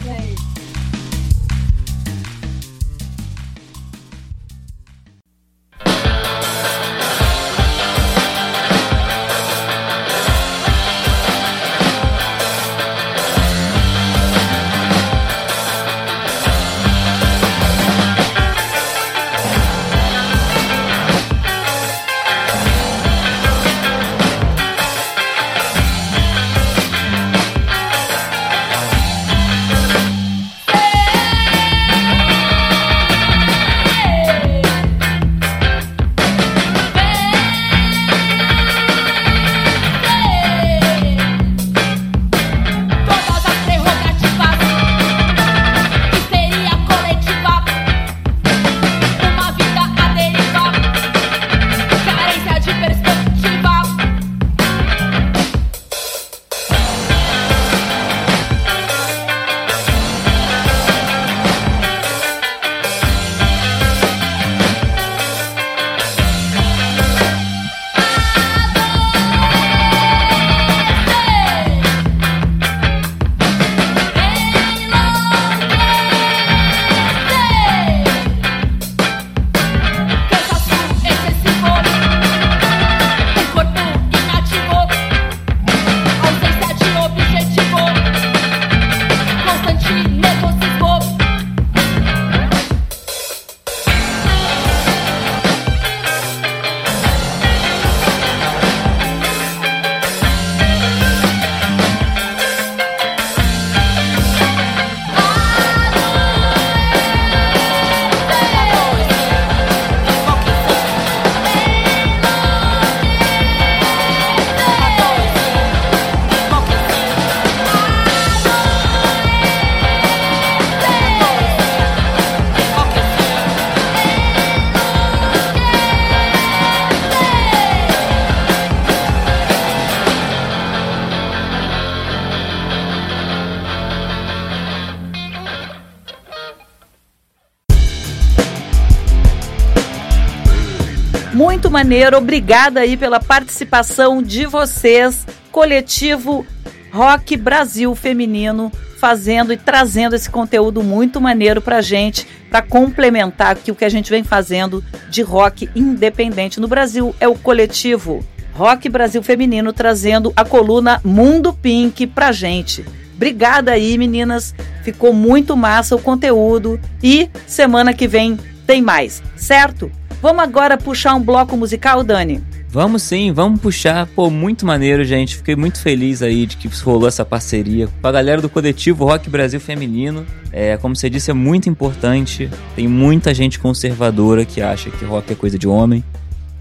maneiro. 141.73 142.17
Obrigada 142.17 142.81
aí 142.81 142.95
pela 142.95 143.19
participação 143.19 144.21
de 144.21 144.45
vocês, 144.45 145.25
coletivo 145.51 146.45
Rock 146.91 147.35
Brasil 147.35 147.95
Feminino, 147.95 148.71
fazendo 148.99 149.51
e 149.51 149.57
trazendo 149.57 150.15
esse 150.15 150.29
conteúdo 150.29 150.83
muito 150.83 151.19
maneiro 151.19 151.63
pra 151.63 151.81
gente, 151.81 152.27
para 152.47 152.61
complementar 152.61 153.53
aqui 153.53 153.71
o 153.71 153.75
que 153.75 153.83
a 153.83 153.89
gente 153.89 154.11
vem 154.11 154.23
fazendo 154.23 154.83
de 155.09 155.23
rock 155.23 155.67
independente 155.75 156.59
no 156.59 156.67
Brasil. 156.67 157.15
É 157.19 157.27
o 157.27 157.33
coletivo 157.33 158.23
Rock 158.53 158.87
Brasil 158.87 159.23
Feminino 159.23 159.73
trazendo 159.73 160.31
a 160.35 160.45
coluna 160.45 161.01
Mundo 161.03 161.53
Pink 161.53 162.05
pra 162.05 162.31
gente. 162.31 162.85
Obrigada 163.15 163.71
aí, 163.71 163.97
meninas. 163.97 164.53
Ficou 164.83 165.11
muito 165.11 165.57
massa 165.57 165.95
o 165.95 166.01
conteúdo 166.01 166.79
e 167.01 167.31
semana 167.47 167.95
que 167.95 168.07
vem 168.07 168.37
tem 168.67 168.79
mais, 168.79 169.23
certo? 169.35 169.91
Vamos 170.23 170.41
agora 170.41 170.77
puxar 170.77 171.15
um 171.15 171.19
bloco 171.21 171.57
musical, 171.57 172.01
Dani? 172.01 172.41
Vamos 172.69 173.03
sim, 173.03 173.33
vamos 173.33 173.59
puxar. 173.59 174.07
Pô, 174.07 174.29
muito 174.29 174.65
maneiro, 174.65 175.03
gente. 175.03 175.35
Fiquei 175.35 175.53
muito 175.53 175.81
feliz 175.81 176.21
aí 176.21 176.45
de 176.45 176.55
que 176.55 176.69
rolou 176.81 177.09
essa 177.09 177.25
parceria 177.25 177.89
com 178.01 178.07
a 178.07 178.09
galera 178.09 178.41
do 178.41 178.47
coletivo 178.47 179.03
Rock 179.03 179.29
Brasil 179.29 179.59
Feminino. 179.59 180.25
É, 180.49 180.77
como 180.77 180.95
você 180.95 181.09
disse, 181.09 181.29
é 181.29 181.33
muito 181.33 181.67
importante. 181.67 182.49
Tem 182.73 182.87
muita 182.87 183.33
gente 183.33 183.59
conservadora 183.59 184.45
que 184.45 184.61
acha 184.61 184.89
que 184.89 185.03
rock 185.03 185.33
é 185.33 185.35
coisa 185.35 185.59
de 185.59 185.67
homem. 185.67 186.01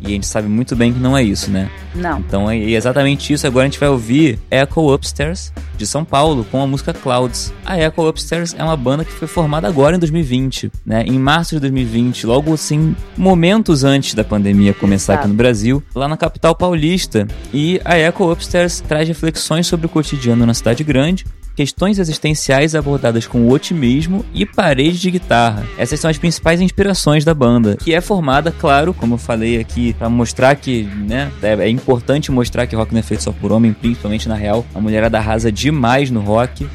E 0.03 0.07
a 0.07 0.11
gente 0.11 0.27
sabe 0.27 0.49
muito 0.49 0.75
bem 0.75 0.93
que 0.93 0.99
não 0.99 1.17
é 1.17 1.23
isso, 1.23 1.51
né? 1.51 1.71
Não. 1.95 2.19
Então 2.19 2.51
é 2.51 2.59
exatamente 2.59 3.33
isso. 3.33 3.47
Agora 3.47 3.65
a 3.65 3.69
gente 3.69 3.79
vai 3.79 3.89
ouvir 3.89 4.39
Echo 4.51 4.93
Upstairs, 4.93 5.53
de 5.77 5.87
São 5.87 6.05
Paulo, 6.05 6.45
com 6.51 6.61
a 6.61 6.67
música 6.67 6.93
Clouds. 6.93 7.53
A 7.65 7.79
Echo 7.79 8.09
Upstairs 8.09 8.55
é 8.59 8.65
uma 8.65 8.77
banda 8.77 9.05
que 9.05 9.13
foi 9.13 9.29
formada 9.29 9.69
agora 9.69 9.97
em 9.97 9.99
2020, 9.99 10.73
né? 10.85 11.05
Em 11.07 11.19
março 11.19 11.55
de 11.55 11.61
2020, 11.61 12.27
logo 12.27 12.53
assim, 12.53 12.97
momentos 13.17 13.85
antes 13.85 14.15
da 14.15 14.25
pandemia 14.25 14.75
começar 14.75 15.13
Exato. 15.15 15.27
aqui 15.27 15.29
no 15.29 15.37
Brasil, 15.37 15.83
lá 15.95 16.09
na 16.09 16.17
capital 16.17 16.55
paulista. 16.55 17.27
E 17.55 17.81
a 17.85 17.99
Echo 17.99 18.31
Upstairs 18.31 18.81
traz 18.81 19.07
reflexões 19.07 19.67
sobre 19.67 19.87
o 19.87 19.89
cotidiano 19.89 20.45
na 20.45 20.55
cidade 20.55 20.83
grande 20.83 21.25
questões 21.55 21.99
existenciais 21.99 22.75
abordadas 22.75 23.27
com 23.27 23.49
otimismo 23.49 24.25
e 24.33 24.47
parede 24.47 24.99
de 24.99 25.11
guitarra. 25.11 25.65
Essas 25.77 26.01
são 26.01 26.11
as 26.11 26.19
principais 26.19 26.61
inspirações 26.61 27.25
da 27.25 27.35
banda, 27.35 27.77
que 27.77 27.95
é 27.95 28.01
formada, 28.01 28.51
claro, 28.53 28.95
como 28.95 29.15
eu 29.15 29.19
falei 29.19 29.59
aqui, 29.59 29.93
para 29.95 30.09
mostrar 30.09 30.55
que, 30.57 30.85
né, 30.85 31.31
é 31.43 31.69
importante 31.69 32.31
mostrar 32.31 32.67
que 32.67 32.77
rock 32.77 32.93
não 32.93 33.01
é 33.01 33.03
feito 33.03 33.23
só 33.23 33.33
por 33.33 33.53
homem, 33.53 33.73
principalmente 33.73 34.29
na 34.29 34.35
real. 34.35 34.65
A 34.75 34.81
mulherada 34.81 35.19
arrasa 35.19 35.51
demais 35.51 36.11
no 36.11 36.21
rock. 36.21 36.67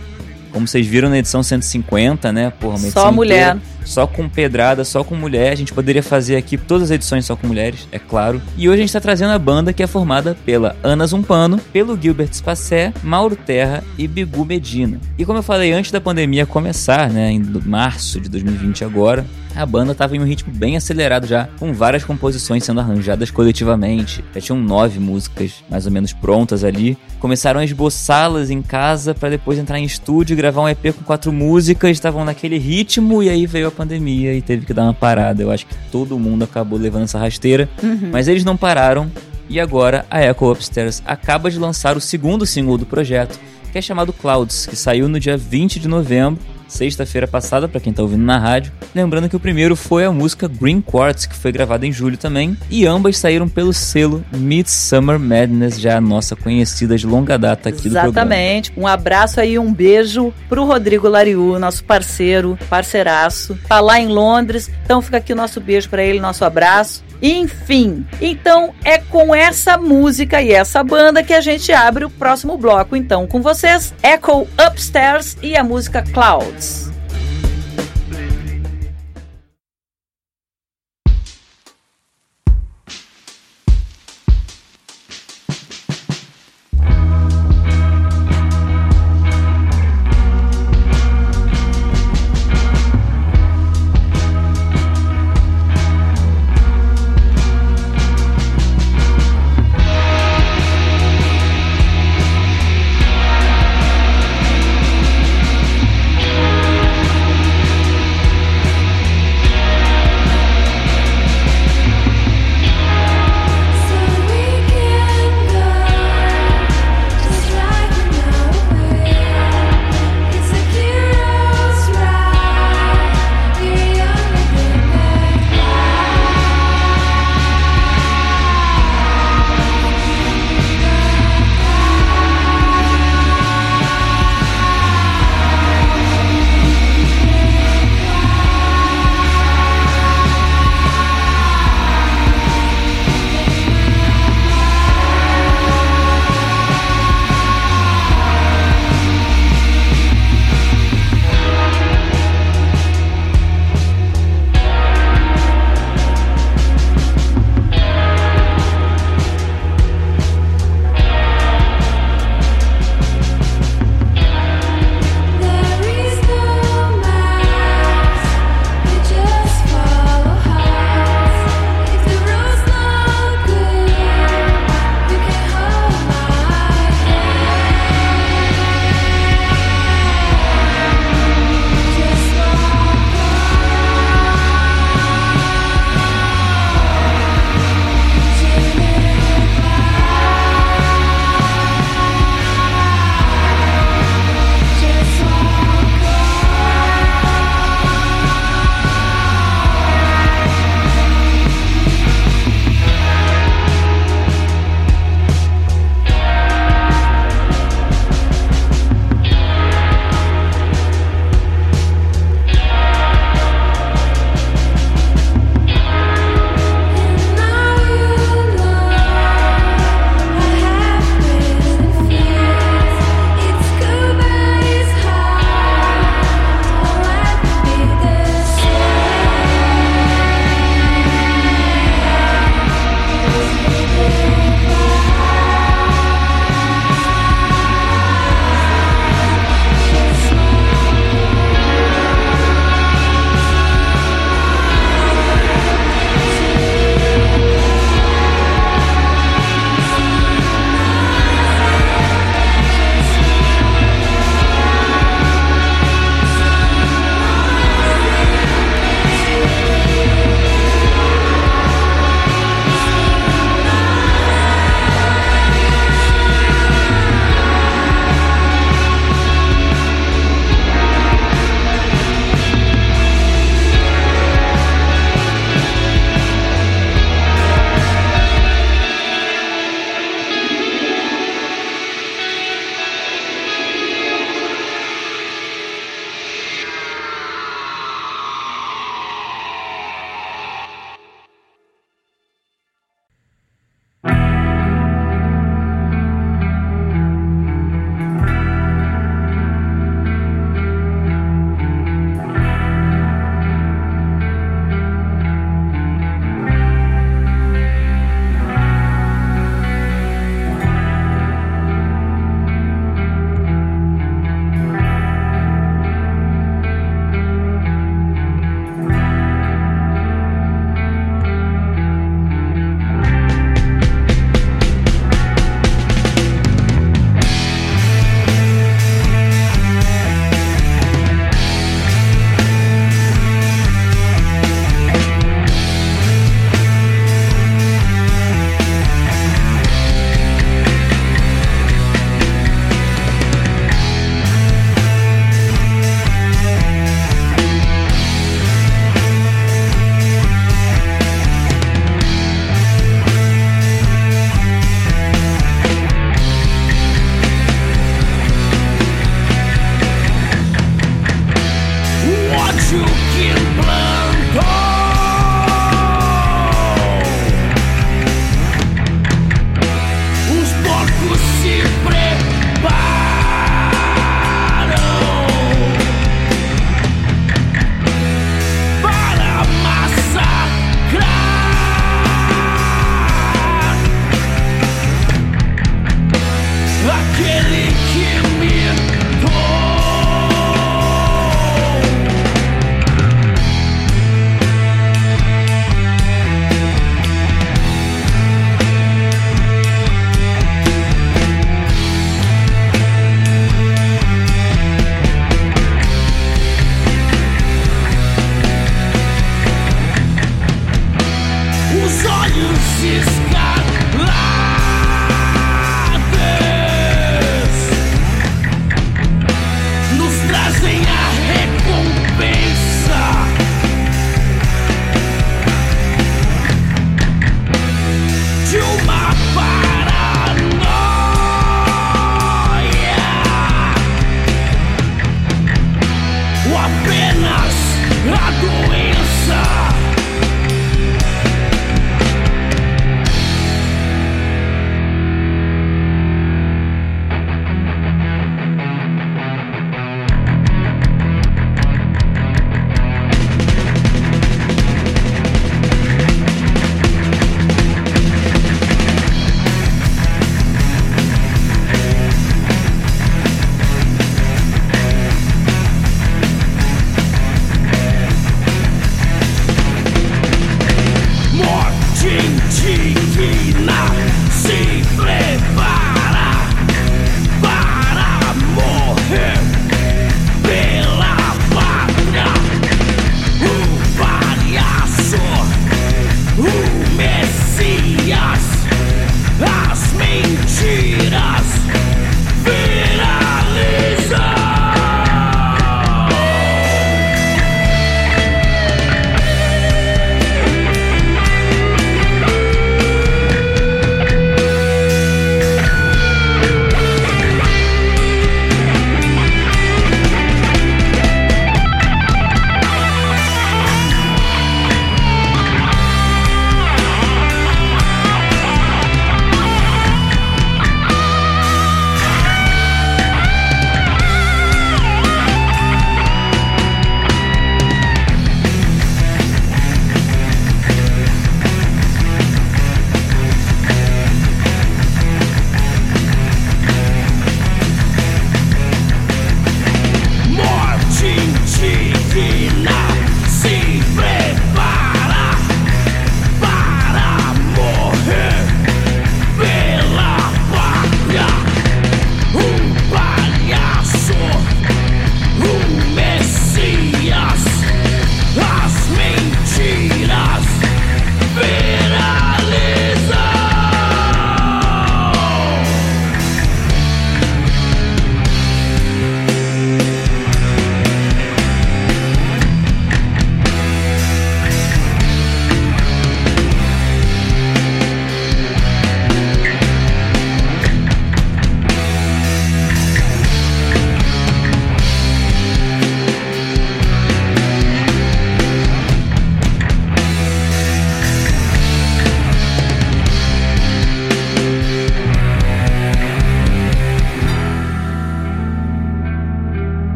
Como 0.52 0.68
vocês 0.68 0.88
viram 0.88 1.10
na 1.10 1.18
edição 1.18 1.44
150, 1.44 2.32
né? 2.32 2.50
Porra, 2.50 2.78
uma 2.78 2.90
Só 2.90 3.12
mulher. 3.12 3.56
Inteira, 3.56 3.77
só 3.88 4.06
com 4.06 4.30
pedrada, 4.30 4.84
só 4.84 5.04
com 5.04 5.16
mulher. 5.16 5.52
A 5.52 5.56
gente 5.56 5.74
poderia 5.74 6.04
fazer 6.04 6.36
aqui 6.36 6.58
todas 6.58 6.84
as 6.84 6.92
edições 6.92 7.26
só 7.26 7.36
com 7.36 7.48
mulheres, 7.48 7.88
é 7.92 7.98
claro. 7.98 8.42
E 8.58 8.68
hoje 8.68 8.76
a 8.76 8.82
gente 8.82 8.90
está 8.90 9.02
trazendo 9.02 9.32
a 9.32 9.40
banda 9.40 9.74
que 9.74 9.82
é 9.82 9.88
formada 9.88 10.38
pela 10.46 10.76
Ana 10.84 11.08
Zumpano, 11.08 11.58
pelo 11.72 12.00
Gilbert 12.00 12.34
Spacé, 12.34 12.94
Mauro 13.04 13.36
Terra 13.36 13.84
e 13.98 14.08
Bigu 14.08 14.46
Medina. 14.46 15.00
E 15.18 15.26
como 15.26 15.40
eu 15.40 15.44
falei 15.44 15.72
antes 15.72 15.92
da 15.92 16.02
pandemia 16.02 16.46
começar, 16.46 17.10
né? 17.10 17.32
Em 17.32 17.44
março 17.66 18.20
de 18.20 18.30
2020 18.30 18.84
agora, 18.84 19.26
a 19.58 19.66
banda 19.66 19.92
estava 19.92 20.16
em 20.16 20.20
um 20.20 20.24
ritmo 20.24 20.54
bem 20.54 20.78
acelerado 20.78 21.26
já, 21.26 21.50
com 21.58 21.74
várias 21.74 22.04
composições 22.04 22.64
sendo 22.64 22.80
arranjadas 22.80 23.32
coletivamente. 23.32 24.24
Já 24.34 24.40
tinham 24.40 24.62
nove 24.62 25.00
músicas 25.00 25.64
mais 25.68 25.88
ou 25.88 25.92
menos 25.92 26.14
prontas 26.14 26.64
ali. 26.64 26.96
Começaram 27.20 27.60
a 27.60 27.66
esboçá-las 27.66 28.52
em 28.52 28.62
casa 28.62 29.16
para 29.16 29.30
depois 29.30 29.58
entrar 29.58 29.80
em 29.80 29.84
estúdio 29.84 30.38
gravar 30.38 30.62
um 30.62 30.70
EP 30.70 30.94
com 30.96 31.04
quatro 31.04 31.34
músicas. 31.34 31.92
Estavam 31.92 32.24
naquele 32.24 32.60
ritmo 32.60 33.24
e 33.24 33.30
aí 33.30 33.48
veio 33.48 33.68
a 33.68 33.72
pandemia 33.78 34.34
e 34.34 34.42
teve 34.42 34.66
que 34.66 34.74
dar 34.74 34.84
uma 34.84 34.94
parada. 34.94 35.42
Eu 35.42 35.52
acho 35.52 35.66
que 35.68 35.76
todo 35.92 36.18
mundo 36.20 36.44
acabou 36.44 36.78
levando 36.80 37.04
essa 37.04 37.20
rasteira, 37.20 37.70
Uhum. 37.82 38.10
mas 38.12 38.28
eles 38.28 38.44
não 38.44 38.58
pararam. 38.58 39.10
E 39.50 39.60
agora 39.60 40.06
a 40.10 40.22
Echo 40.22 40.52
Upstairs 40.52 41.02
acaba 41.06 41.50
de 41.50 41.58
lançar 41.58 41.96
o 41.96 42.02
segundo 42.02 42.46
single 42.46 42.78
do 42.78 42.86
projeto, 42.86 43.40
que 43.72 43.78
é 43.78 43.82
chamado 43.82 44.12
Clouds, 44.12 44.66
que 44.66 44.76
saiu 44.76 45.08
no 45.08 45.20
dia 45.20 45.38
20 45.38 45.80
de 45.80 45.88
novembro 45.88 46.42
sexta-feira 46.68 47.28
passada, 47.28 47.68
para 47.68 47.80
quem 47.80 47.94
tá 47.94 48.02
ouvindo 48.02 48.24
na 48.24 48.38
rádio. 48.38 48.72
Lembrando 48.94 49.30
que 49.30 49.36
o 49.36 49.40
primeiro 49.40 49.76
foi 49.76 50.06
a 50.06 50.12
música 50.12 50.48
Green 50.48 50.82
Quartz, 50.82 51.26
que 51.26 51.36
foi 51.36 51.52
gravada 51.52 51.86
em 51.86 51.92
julho 51.92 52.18
também, 52.18 52.58
e 52.70 52.86
ambas 52.86 53.18
saíram 53.18 53.48
pelo 53.48 53.74
selo 53.74 54.24
Midsummer 54.36 55.20
Madness, 55.20 55.80
já 55.80 55.98
a 55.98 56.02
nossa 56.02 56.36
conhecida 56.36 56.98
de 56.98 57.06
longa 57.06 57.38
data 57.38 57.70
aqui 57.70 57.90
do 57.90 57.92
programa. 57.92 58.10
Exatamente. 58.10 58.74
Um 58.76 58.88
abraço 58.88 59.40
aí, 59.40 59.58
um 59.58 59.74
beijo 59.74 60.34
pro 60.50 60.66
Rodrigo 60.66 61.08
Lariu, 61.08 61.58
nosso 61.60 61.84
parceiro, 61.84 62.58
parceiraço. 62.70 63.58
Tá 63.68 63.80
lá 63.80 64.00
em 64.00 64.08
Londres. 64.08 64.70
Então 64.84 65.02
fica 65.02 65.18
aqui 65.18 65.34
o 65.34 65.36
nosso 65.36 65.60
beijo 65.60 65.90
para 65.90 66.04
ele, 66.04 66.20
nosso 66.20 66.44
abraço. 66.44 67.07
Enfim, 67.22 68.06
então 68.22 68.74
é 68.84 68.98
com 68.98 69.34
essa 69.34 69.78
música 69.78 70.42
e 70.42 70.52
essa 70.52 70.84
banda 70.84 71.24
que 71.24 71.34
a 71.34 71.42
gente 71.42 71.72
abre 71.72 72.06
o 72.06 72.10
próximo 72.10 72.58
bloco. 72.58 72.96
Então, 72.96 73.28
com 73.28 73.42
vocês, 73.42 73.94
Echo 74.04 74.48
Upstairs 74.70 75.38
e 75.42 75.56
a 75.56 75.64
música 75.64 76.04
Clouds. 76.14 76.97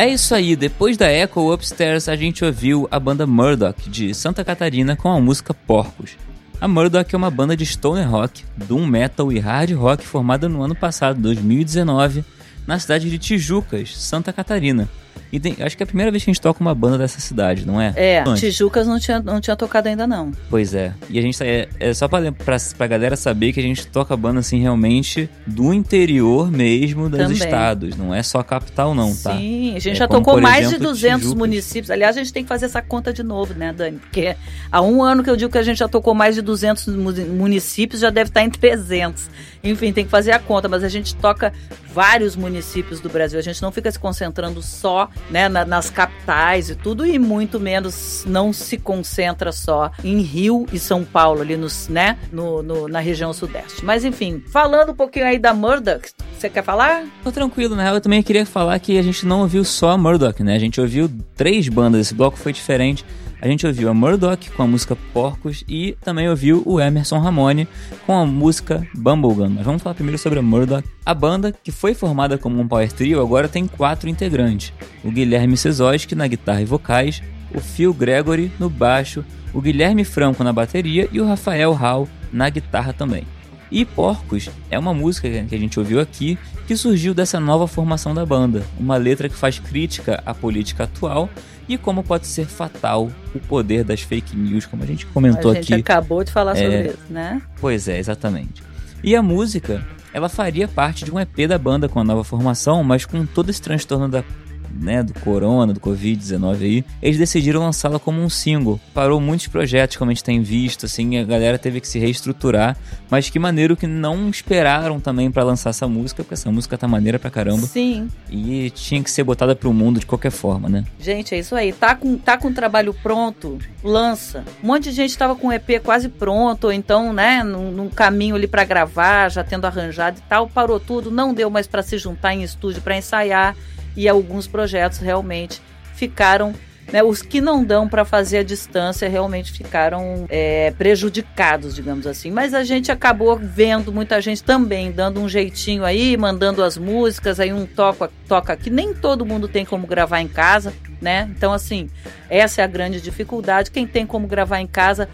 É 0.00 0.08
isso 0.08 0.34
aí, 0.34 0.56
depois 0.56 0.96
da 0.96 1.12
Echo 1.12 1.52
Upstairs 1.52 2.08
a 2.08 2.16
gente 2.16 2.42
ouviu 2.42 2.88
a 2.90 2.98
banda 2.98 3.26
Murdoch 3.26 3.86
de 3.90 4.14
Santa 4.14 4.42
Catarina 4.42 4.96
com 4.96 5.10
a 5.10 5.20
música 5.20 5.52
Porcos. 5.52 6.16
A 6.58 6.66
Murdoch 6.66 7.14
é 7.14 7.18
uma 7.18 7.30
banda 7.30 7.54
de 7.54 7.66
stoner 7.66 8.10
rock, 8.10 8.42
doom 8.56 8.86
metal 8.86 9.30
e 9.30 9.38
hard 9.38 9.72
rock 9.72 10.02
formada 10.02 10.48
no 10.48 10.62
ano 10.62 10.74
passado, 10.74 11.20
2019, 11.20 12.24
na 12.66 12.78
cidade 12.78 13.10
de 13.10 13.18
Tijucas, 13.18 13.94
Santa 13.94 14.32
Catarina. 14.32 14.88
E 15.32 15.38
tem- 15.38 15.56
acho 15.60 15.76
que 15.76 15.82
é 15.82 15.84
a 15.84 15.86
primeira 15.86 16.10
vez 16.10 16.24
que 16.24 16.30
a 16.30 16.32
gente 16.34 16.40
toca 16.42 16.60
uma 16.60 16.74
banda 16.74 16.98
dessa 16.98 17.20
cidade, 17.20 17.64
não 17.66 17.80
é? 17.80 17.92
É, 17.96 18.24
Antes. 18.26 18.40
Tijucas 18.40 18.86
não 18.86 18.98
tinha, 18.98 19.20
não 19.20 19.40
tinha 19.40 19.54
tocado 19.54 19.88
ainda 19.88 20.06
não. 20.06 20.32
Pois 20.48 20.74
é. 20.74 20.92
E 21.08 21.18
a 21.18 21.22
gente 21.22 21.40
é, 21.42 21.68
é 21.78 21.94
só 21.94 22.08
pra, 22.08 22.32
pra, 22.32 22.56
pra 22.76 22.86
galera 22.86 23.14
saber 23.16 23.52
que 23.52 23.60
a 23.60 23.62
gente 23.62 23.86
toca 23.86 24.16
banda 24.16 24.40
assim 24.40 24.60
realmente 24.60 25.28
do 25.46 25.72
interior 25.72 26.50
mesmo 26.50 27.08
dos 27.08 27.18
Também. 27.18 27.36
estados. 27.36 27.96
Não 27.96 28.14
é 28.14 28.22
só 28.22 28.40
a 28.40 28.44
capital, 28.44 28.94
não, 28.94 29.14
tá? 29.14 29.36
Sim, 29.36 29.70
a 29.76 29.78
gente 29.78 29.90
É 29.90 29.94
já 29.94 30.08
como, 30.08 30.20
tocou 30.24 30.40
mais 30.40 30.66
exemplo, 30.66 30.78
de 30.78 30.84
200 30.84 31.20
Tijucas. 31.20 31.38
municípios. 31.38 31.90
Aliás, 31.90 32.16
a 32.16 32.20
gente 32.20 32.32
tem 32.32 32.42
que 32.42 32.48
fazer 32.48 32.66
essa 32.66 32.82
conta 32.82 33.12
de 33.12 33.22
novo, 33.22 33.54
né, 33.54 33.72
Dani? 33.72 33.98
Porque 33.98 34.34
há 34.70 34.82
um 34.82 35.02
ano 35.02 35.22
que 35.22 35.30
eu 35.30 35.36
digo 35.36 35.52
que 35.52 35.58
a 35.58 35.62
gente 35.62 35.78
já 35.78 35.88
tocou 35.88 36.14
mais 36.14 36.34
de 36.34 36.42
200 36.42 36.86
mu- 36.88 37.12
municípios, 37.36 38.00
já 38.00 38.10
deve 38.10 38.30
estar 38.30 38.42
em 38.42 38.50
300. 38.50 39.28
Enfim, 39.62 39.92
tem 39.92 40.04
que 40.04 40.10
fazer 40.10 40.32
a 40.32 40.38
conta, 40.38 40.68
mas 40.68 40.82
a 40.82 40.88
gente 40.88 41.14
toca 41.16 41.52
vários 41.92 42.36
municípios 42.36 43.00
do 43.00 43.08
Brasil. 43.08 43.38
A 43.38 43.42
gente 43.42 43.60
não 43.62 43.72
fica 43.72 43.90
se 43.90 43.98
concentrando 43.98 44.62
só 44.62 45.08
né, 45.30 45.48
na- 45.48 45.64
nas 45.64 45.90
capitais 45.90 46.70
e 46.70 46.74
tudo, 46.74 47.04
e 47.06 47.18
muito 47.18 47.58
menos 47.60 48.24
não 48.26 48.52
se 48.52 48.78
concentra 48.78 49.52
só 49.52 49.90
em 50.04 50.20
Rio 50.20 50.66
e 50.72 50.78
São 50.78 51.04
Paulo, 51.04 51.40
ali 51.42 51.56
nos, 51.56 51.88
né, 51.88 52.18
no, 52.32 52.62
no- 52.62 52.88
na 52.88 53.00
região 53.00 53.32
sudeste. 53.32 53.84
Mas 53.84 54.04
enfim, 54.04 54.42
falando 54.52 54.92
um 54.92 54.94
pouquinho 54.94 55.26
aí 55.26 55.38
da 55.38 55.52
Murdoch, 55.52 56.10
você 56.38 56.48
quer 56.48 56.62
falar? 56.64 57.04
Tô 57.22 57.30
tranquilo, 57.32 57.74
real 57.74 57.94
eu 57.94 58.00
também 58.00 58.22
queria 58.22 58.46
falar 58.46 58.78
que 58.78 58.98
a 58.98 59.02
gente 59.02 59.26
não 59.26 59.40
ouviu 59.40 59.64
só 59.64 59.90
a 59.90 59.98
Murdoch, 59.98 60.42
né? 60.42 60.54
A 60.56 60.58
gente 60.58 60.80
ouviu 60.80 61.10
três 61.36 61.68
bandas, 61.68 62.00
esse 62.02 62.14
bloco 62.14 62.36
foi 62.38 62.52
diferente. 62.52 63.04
A 63.42 63.48
gente 63.48 63.66
ouviu 63.66 63.88
a 63.88 63.94
Murdoch 63.94 64.50
com 64.50 64.62
a 64.62 64.66
música 64.66 64.94
Porcos 65.14 65.64
e 65.66 65.96
também 66.02 66.28
ouviu 66.28 66.62
o 66.66 66.78
Emerson 66.78 67.18
Ramone 67.18 67.66
com 68.04 68.12
a 68.12 68.26
música 68.26 68.86
Bumblegum. 68.94 69.48
Mas 69.48 69.64
vamos 69.64 69.82
falar 69.82 69.94
primeiro 69.94 70.18
sobre 70.18 70.38
a 70.38 70.42
Murdoch. 70.42 70.86
A 71.06 71.14
banda, 71.14 71.50
que 71.50 71.72
foi 71.72 71.94
formada 71.94 72.36
como 72.36 72.60
um 72.60 72.68
power 72.68 72.92
trio, 72.92 73.18
agora 73.18 73.48
tem 73.48 73.66
quatro 73.66 74.10
integrantes. 74.10 74.74
O 75.02 75.10
Guilherme 75.10 75.56
Sezoski 75.56 76.14
na 76.14 76.26
guitarra 76.26 76.60
e 76.60 76.66
vocais, 76.66 77.22
o 77.54 77.60
Phil 77.60 77.94
Gregory 77.94 78.52
no 78.60 78.68
baixo, 78.68 79.24
o 79.54 79.60
Guilherme 79.62 80.04
Franco 80.04 80.44
na 80.44 80.52
bateria 80.52 81.08
e 81.10 81.18
o 81.18 81.26
Rafael 81.26 81.72
Hall 81.72 82.06
na 82.30 82.50
guitarra 82.50 82.92
também. 82.92 83.24
E 83.70 83.86
Porcos 83.86 84.50
é 84.68 84.78
uma 84.78 84.92
música 84.92 85.30
que 85.30 85.54
a 85.54 85.58
gente 85.58 85.78
ouviu 85.78 86.00
aqui 86.00 86.38
que 86.66 86.76
surgiu 86.76 87.14
dessa 87.14 87.40
nova 87.40 87.66
formação 87.66 88.12
da 88.12 88.26
banda. 88.26 88.64
Uma 88.78 88.96
letra 88.96 89.28
que 89.28 89.36
faz 89.36 89.58
crítica 89.58 90.22
à 90.26 90.34
política 90.34 90.84
atual 90.84 91.30
e 91.74 91.78
como 91.78 92.02
pode 92.02 92.26
ser 92.26 92.46
fatal 92.46 93.10
o 93.34 93.38
poder 93.38 93.84
das 93.84 94.00
fake 94.00 94.36
news, 94.36 94.66
como 94.66 94.82
a 94.82 94.86
gente 94.86 95.06
comentou 95.06 95.52
a 95.52 95.54
gente 95.54 95.72
aqui. 95.72 95.80
acabou 95.82 96.24
de 96.24 96.32
falar 96.32 96.56
É. 96.56 96.62
sobre 96.62 96.88
isso, 96.88 96.98
né? 97.12 97.40
Pois 97.60 97.86
é, 97.88 97.98
exatamente. 97.98 98.62
E 99.02 99.14
a 99.14 99.22
música, 99.22 99.86
ela 100.12 100.28
faria 100.28 100.66
parte 100.66 101.04
de 101.04 101.12
um 101.12 101.18
EP 101.20 101.46
da 101.48 101.56
banda 101.56 101.88
com 101.88 102.00
a 102.00 102.04
nova 102.04 102.24
formação, 102.24 102.82
mas 102.82 103.04
com 103.04 103.24
todo 103.24 103.50
esse 103.50 103.62
transtorno 103.62 104.08
da, 104.08 104.24
né, 104.70 105.02
do 105.02 105.14
corona, 105.14 105.72
do 105.72 105.80
Covid-19 105.80 106.62
aí, 106.62 106.84
eles 107.02 107.18
decidiram 107.18 107.60
lançá-la 107.60 107.98
como 107.98 108.20
um 108.20 108.28
single. 108.28 108.80
Parou 108.94 109.20
muitos 109.20 109.46
projetos, 109.46 109.96
como 109.96 110.10
a 110.10 110.14
gente 110.14 110.24
tem 110.24 110.42
visto, 110.42 110.86
assim, 110.86 111.18
a 111.18 111.24
galera 111.24 111.58
teve 111.58 111.80
que 111.80 111.88
se 111.88 111.98
reestruturar, 111.98 112.76
mas 113.10 113.28
que 113.30 113.38
maneiro 113.38 113.76
que 113.76 113.86
não 113.86 114.28
esperaram 114.28 115.00
também 115.00 115.30
pra 115.30 115.42
lançar 115.42 115.70
essa 115.70 115.88
música, 115.88 116.22
porque 116.22 116.34
essa 116.34 116.50
música 116.50 116.76
tá 116.78 116.86
maneira 116.86 117.18
pra 117.18 117.30
caramba 117.30 117.66
Sim. 117.66 118.08
e 118.30 118.70
tinha 118.70 119.02
que 119.02 119.10
ser 119.10 119.24
botada 119.24 119.54
pro 119.54 119.72
mundo 119.72 120.00
de 120.00 120.06
qualquer 120.06 120.30
forma, 120.30 120.68
né? 120.68 120.84
Gente, 120.98 121.34
é 121.34 121.38
isso 121.38 121.54
aí. 121.54 121.72
Tá 121.72 121.94
com, 121.94 122.16
tá 122.16 122.36
com 122.36 122.48
o 122.48 122.54
trabalho 122.54 122.94
pronto, 122.94 123.58
lança. 123.82 124.44
Um 124.62 124.68
monte 124.68 124.84
de 124.84 124.92
gente 124.92 125.16
tava 125.16 125.34
com 125.34 125.48
o 125.48 125.52
EP 125.52 125.82
quase 125.82 126.08
pronto, 126.08 126.64
ou 126.64 126.72
então, 126.72 127.12
né, 127.12 127.42
num, 127.42 127.70
num 127.70 127.88
caminho 127.88 128.36
ali 128.36 128.46
pra 128.46 128.64
gravar, 128.64 129.30
já 129.30 129.42
tendo 129.42 129.64
arranjado 129.66 130.18
e 130.18 130.22
tal. 130.28 130.48
Parou 130.48 130.78
tudo, 130.78 131.10
não 131.10 131.34
deu 131.34 131.50
mais 131.50 131.66
pra 131.66 131.82
se 131.82 131.98
juntar 131.98 132.34
em 132.34 132.42
estúdio 132.42 132.82
pra 132.82 132.96
ensaiar. 132.96 133.56
E 133.96 134.08
alguns 134.08 134.46
projetos 134.46 134.98
realmente 134.98 135.60
ficaram. 135.94 136.54
Né, 136.92 137.04
os 137.04 137.22
que 137.22 137.40
não 137.40 137.62
dão 137.62 137.88
pra 137.88 138.04
fazer 138.04 138.38
a 138.38 138.42
distância 138.42 139.08
realmente 139.08 139.52
ficaram 139.52 140.26
é, 140.28 140.72
prejudicados, 140.72 141.72
digamos 141.72 142.04
assim. 142.04 142.32
Mas 142.32 142.52
a 142.52 142.64
gente 142.64 142.90
acabou 142.90 143.38
vendo 143.40 143.92
muita 143.92 144.20
gente 144.20 144.42
também 144.42 144.90
dando 144.90 145.20
um 145.20 145.28
jeitinho 145.28 145.84
aí, 145.84 146.16
mandando 146.16 146.64
as 146.64 146.76
músicas, 146.76 147.38
aí 147.38 147.52
um 147.52 147.64
toca, 147.64 148.10
toca 148.26 148.54
aqui. 148.54 148.70
Nem 148.70 148.92
todo 148.92 149.24
mundo 149.24 149.46
tem 149.46 149.64
como 149.64 149.86
gravar 149.86 150.20
em 150.20 150.26
casa, 150.26 150.72
né? 151.00 151.30
Então, 151.36 151.52
assim, 151.52 151.88
essa 152.28 152.60
é 152.60 152.64
a 152.64 152.66
grande 152.66 153.00
dificuldade. 153.00 153.70
Quem 153.70 153.86
tem 153.86 154.04
como 154.04 154.26
gravar 154.26 154.60
em 154.60 154.66
casa 154.66 155.08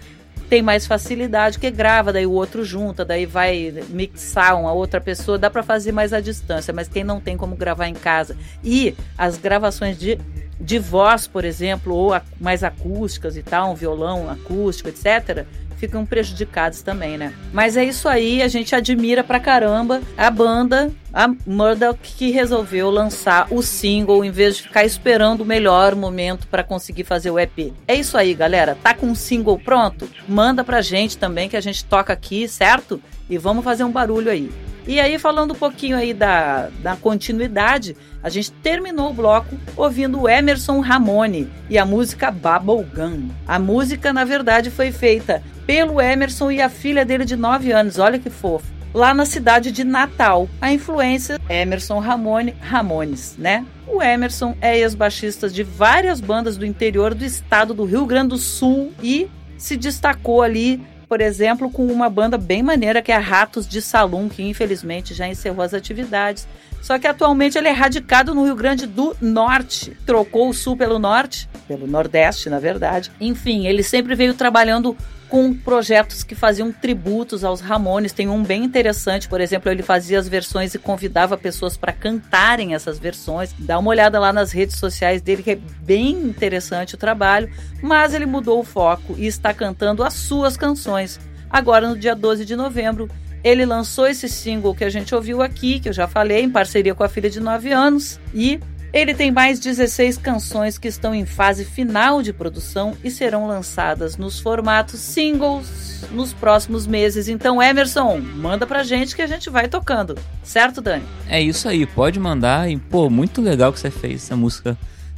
tem 0.49 0.63
mais 0.63 0.87
facilidade, 0.87 1.59
que 1.59 1.71
grava, 1.71 2.13
daí 2.13 2.27
o 2.27 2.33
outro 2.33 2.65
junta, 2.65 3.05
daí 3.05 3.27
vai 3.27 3.73
mixar 3.89 4.59
uma 4.61 4.73
outra 4.73 5.01
pessoa, 5.01 5.39
dá 5.39 5.51
para 5.51 5.63
fazer 5.63 5.93
mais 5.93 6.13
à 6.13 6.21
distância, 6.21 6.73
mas 6.73 6.89
quem 6.89 7.03
não 7.05 7.21
tem 7.21 7.37
como 7.37 7.57
gravar 7.57 7.89
em 7.89 7.95
casa 7.95 8.37
e 8.63 8.95
as 9.19 9.37
gravações 9.37 9.99
de, 9.99 10.19
de 10.61 10.79
voz, 10.79 11.27
por 11.27 11.45
exemplo, 11.45 11.95
ou 11.95 12.15
a- 12.15 12.23
mais 12.41 12.63
acústicas 12.63 13.37
e 13.37 13.43
tal, 13.43 13.73
um 13.73 13.75
violão 13.75 14.31
acústico, 14.31 14.89
etc., 14.89 15.45
ficam 15.77 16.05
prejudicados 16.05 16.83
também, 16.83 17.17
né? 17.17 17.33
Mas 17.53 17.77
é 17.77 17.85
isso 17.85 18.09
aí, 18.09 18.43
a 18.43 18.49
gente 18.49 18.75
admira 18.75 19.23
pra 19.23 19.41
caramba 19.41 20.01
a 20.17 20.31
banda, 20.31 20.91
a 21.13 21.29
Murdoch, 21.47 21.99
que 22.03 22.31
resolveu 22.31 22.91
lançar 22.91 23.47
o 23.51 23.63
single 23.63 24.25
em 24.25 24.31
vez 24.31 24.57
de 24.57 24.65
ficar 24.65 24.85
esperando 24.85 25.43
o 25.43 25.47
melhor 25.47 25.95
momento 25.95 26.47
pra 26.49 26.63
conseguir 26.63 27.05
fazer 27.05 27.31
o 27.31 27.39
EP. 27.39 27.73
É 27.87 27.95
isso 27.95 28.19
aí, 28.19 28.35
galera. 28.35 28.77
Tá 28.83 28.95
com 28.95 29.11
o 29.11 29.17
single 29.17 29.59
pronto? 29.59 30.09
Manda 30.29 30.63
pra 30.65 30.83
gente 30.83 31.17
também 31.17 31.49
que 31.49 31.57
a 31.57 31.61
gente 31.61 31.85
toca 31.85 32.13
aqui, 32.13 32.49
certo? 32.49 33.01
E 33.29 33.39
vamos 33.39 33.65
fazer 33.65 33.85
um 33.85 33.91
barulho 33.91 34.31
aí. 34.31 34.51
E 34.87 35.01
aí, 35.01 35.19
falando 35.19 35.51
um 35.51 35.57
pouquinho 35.57 35.97
aí 35.97 36.15
da, 36.15 36.69
da 36.81 36.95
continuidade, 36.95 37.97
a 38.23 38.29
gente 38.29 38.53
terminou 38.53 39.11
o 39.11 39.15
bloco 39.15 39.57
ouvindo 39.77 40.29
Emerson 40.29 40.79
Ramone 40.79 41.51
e 41.69 41.77
a 41.77 41.85
música 41.85 42.31
Bubblegum. 42.31 43.29
A 43.49 43.59
música, 43.59 44.13
na 44.13 44.25
verdade, 44.25 44.71
foi 44.71 44.93
feita 44.93 45.43
pelo 45.67 46.01
Emerson 46.01 46.53
e 46.53 46.63
a 46.63 46.69
filha 46.69 47.05
dele 47.05 47.25
de 47.25 47.35
9 47.35 47.73
anos, 47.73 47.99
olha 47.99 48.19
que 48.19 48.31
fofo. 48.31 48.73
Lá 48.95 49.13
na 49.13 49.27
cidade 49.27 49.73
de 49.73 49.83
Natal. 49.83 50.49
A 50.61 50.73
influência 50.73 51.39
Emerson 51.51 51.99
Ramone 51.99 52.55
Ramones, 52.61 53.35
né? 53.37 53.67
O 53.89 54.01
Emerson 54.01 54.57
é 54.61 54.79
ex-baixista 54.79 55.49
de 55.51 55.65
várias 55.65 56.21
bandas 56.21 56.57
do 56.57 56.65
interior 56.65 57.13
do 57.13 57.25
estado 57.25 57.75
do 57.75 57.85
Rio 57.85 58.07
Grande 58.07 58.29
do 58.29 58.39
Sul 58.39 58.93
e 59.03 59.29
se 59.59 59.77
destacou 59.77 60.43
ali 60.43 60.81
por 61.09 61.21
exemplo, 61.21 61.71
com 61.71 61.87
uma 61.87 62.11
banda 62.11 62.37
bem 62.37 62.63
maneira 62.63 63.01
que 63.01 63.13
é 63.13 63.17
Ratos 63.17 63.67
de 63.67 63.81
Salum, 63.81 64.29
que 64.29 64.43
infelizmente 64.43 65.15
já 65.15 65.29
encerrou 65.29 65.63
as 65.63 65.75
atividades. 65.75 66.47
Só 66.83 66.99
que 66.99 67.07
atualmente 67.07 67.57
ele 67.59 67.69
é 67.69 67.73
radicado 67.73 68.35
no 68.35 68.45
Rio 68.45 68.55
Grande 68.55 68.87
do 68.87 69.17
Norte. 69.21 69.97
Trocou 70.05 70.49
o 70.49 70.55
Sul 70.55 70.77
pelo 70.77 70.99
Norte, 70.99 71.49
pelo 71.67 71.87
Nordeste, 71.87 72.49
na 72.49 72.59
verdade. 72.59 73.11
Enfim, 73.21 73.67
ele 73.67 73.83
sempre 73.83 74.15
veio 74.15 74.35
trabalhando 74.35 74.97
com 75.29 75.53
projetos 75.53 76.23
que 76.23 76.35
faziam 76.35 76.73
tributos 76.73 77.45
aos 77.45 77.61
Ramones. 77.61 78.13
Tem 78.13 78.29
um 78.29 78.43
bem 78.43 78.65
interessante, 78.65 79.29
por 79.29 79.41
exemplo, 79.41 79.71
ele 79.71 79.83
fazia 79.83 80.19
as 80.19 80.29
versões 80.29 80.75
e 80.75 80.79
convidava 80.79 81.37
pessoas 81.37 81.77
para 81.77 81.93
cantarem 81.93 82.75
essas 82.75 82.99
versões. 82.99 83.55
Dá 83.59 83.79
uma 83.79 83.91
olhada 83.91 84.19
lá 84.19 84.33
nas 84.33 84.53
redes 84.53 84.77
sociais 84.77 85.21
dele, 85.21 85.43
que 85.43 85.51
é 85.53 85.59
bem 85.81 86.11
interessante 86.11 86.95
o 86.95 86.99
trabalho. 86.99 87.51
Mas 87.83 88.15
ele 88.15 88.27
mudou 88.27 88.61
o 88.61 88.65
foco 88.65 89.15
e 89.17 89.27
está 89.27 89.53
cantando 89.53 90.03
as 90.03 90.15
suas 90.15 90.57
canções. 90.57 91.19
Agora, 91.51 91.89
no 91.89 91.99
dia 91.99 92.15
12 92.15 92.45
de 92.45 92.57
novembro, 92.57 93.09
ele 93.43 93.65
lançou 93.65 94.07
esse 94.07 94.29
single 94.29 94.75
que 94.75 94.85
a 94.85 94.91
gente 94.91 95.15
ouviu 95.15 95.43
aqui, 95.43 95.79
que 95.79 95.89
eu 95.89 95.93
já 95.93 96.09
falei, 96.09 96.43
em 96.43 96.51
parceria 96.51 96.95
com 96.95 97.05
a 97.05 97.09
filha 97.09 97.31
de 97.31 97.41
9 97.41 97.73
anos. 97.73 98.21
E 98.35 98.61
ele 99.01 99.15
tem 99.15 99.31
mais 99.31 99.61
16 99.61 100.19
canções 100.19 100.79
que 100.79 100.89
estão 100.89 101.15
em 101.15 101.27
fase 101.27 101.65
final 101.65 102.23
de 102.23 102.33
produção 102.33 102.95
e 103.05 103.11
serão 103.11 103.47
lançadas 103.47 104.17
nos 104.17 104.41
formatos 104.41 105.01
singles 105.01 106.05
nos 106.11 106.33
próximos 106.33 106.87
meses. 106.87 107.29
Então, 107.29 107.63
Emerson, 107.63 108.19
manda 108.19 108.67
pra 108.67 108.83
gente 108.83 109.15
que 109.15 109.23
a 109.23 109.27
gente 109.27 109.51
vai 109.51 109.69
tocando. 109.69 110.17
Certo, 110.43 110.81
Dani? 110.81 111.05
É 111.29 111.41
isso 111.41 111.69
aí, 111.69 111.87
pode 111.87 112.19
mandar. 112.19 112.71
E, 112.71 112.77
pô, 112.77 113.11
muito 113.11 113.41
legal 113.41 113.73
que 113.73 113.81
você 113.81 113.91
fez 113.91 114.25
essa 114.25 114.37
música 114.37 114.77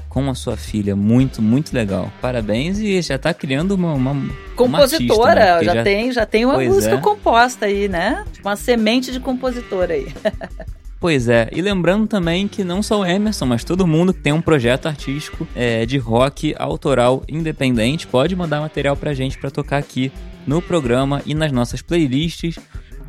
com 0.08 0.28
a 0.30 0.34
sua 0.34 0.56
filha. 0.56 0.96
Muito, 0.96 1.40
muito 1.40 1.72
legal. 1.72 2.10
Parabéns 2.20 2.78
e 2.78 3.00
já 3.00 3.18
tá 3.18 3.32
criando 3.32 3.72
uma. 3.72 3.92
uma 3.92 4.14
compositora, 4.56 5.44
uma 5.44 5.52
artista, 5.52 5.58
né? 5.58 5.64
já, 5.64 5.74
já, 5.74 5.82
tem, 5.84 6.12
já 6.12 6.26
tem 6.26 6.44
uma 6.44 6.54
Pois 6.54 6.68
música 6.68 6.94
é. 6.94 7.00
composta 7.00 7.66
aí, 7.66 7.88
né? 7.88 8.24
Uma 8.40 8.56
semente 8.56 9.12
de 9.12 9.20
compositora 9.20 9.94
aí. 9.94 10.12
Pois 11.00 11.28
é, 11.28 11.48
e 11.52 11.62
lembrando 11.62 12.08
também 12.08 12.48
que 12.48 12.64
não 12.64 12.82
só 12.82 13.00
o 13.00 13.06
Emerson, 13.06 13.46
mas 13.46 13.62
todo 13.62 13.86
mundo 13.86 14.12
que 14.12 14.20
tem 14.20 14.32
um 14.32 14.40
projeto 14.40 14.86
artístico 14.86 15.46
é, 15.54 15.86
de 15.86 15.96
rock 15.96 16.56
autoral 16.58 17.22
independente 17.28 18.06
pode 18.06 18.34
mandar 18.34 18.60
material 18.60 18.96
pra 18.96 19.14
gente 19.14 19.38
pra 19.38 19.48
tocar 19.48 19.78
aqui 19.78 20.10
no 20.44 20.60
programa 20.60 21.22
e 21.24 21.34
nas 21.34 21.52
nossas 21.52 21.82
playlists. 21.82 22.58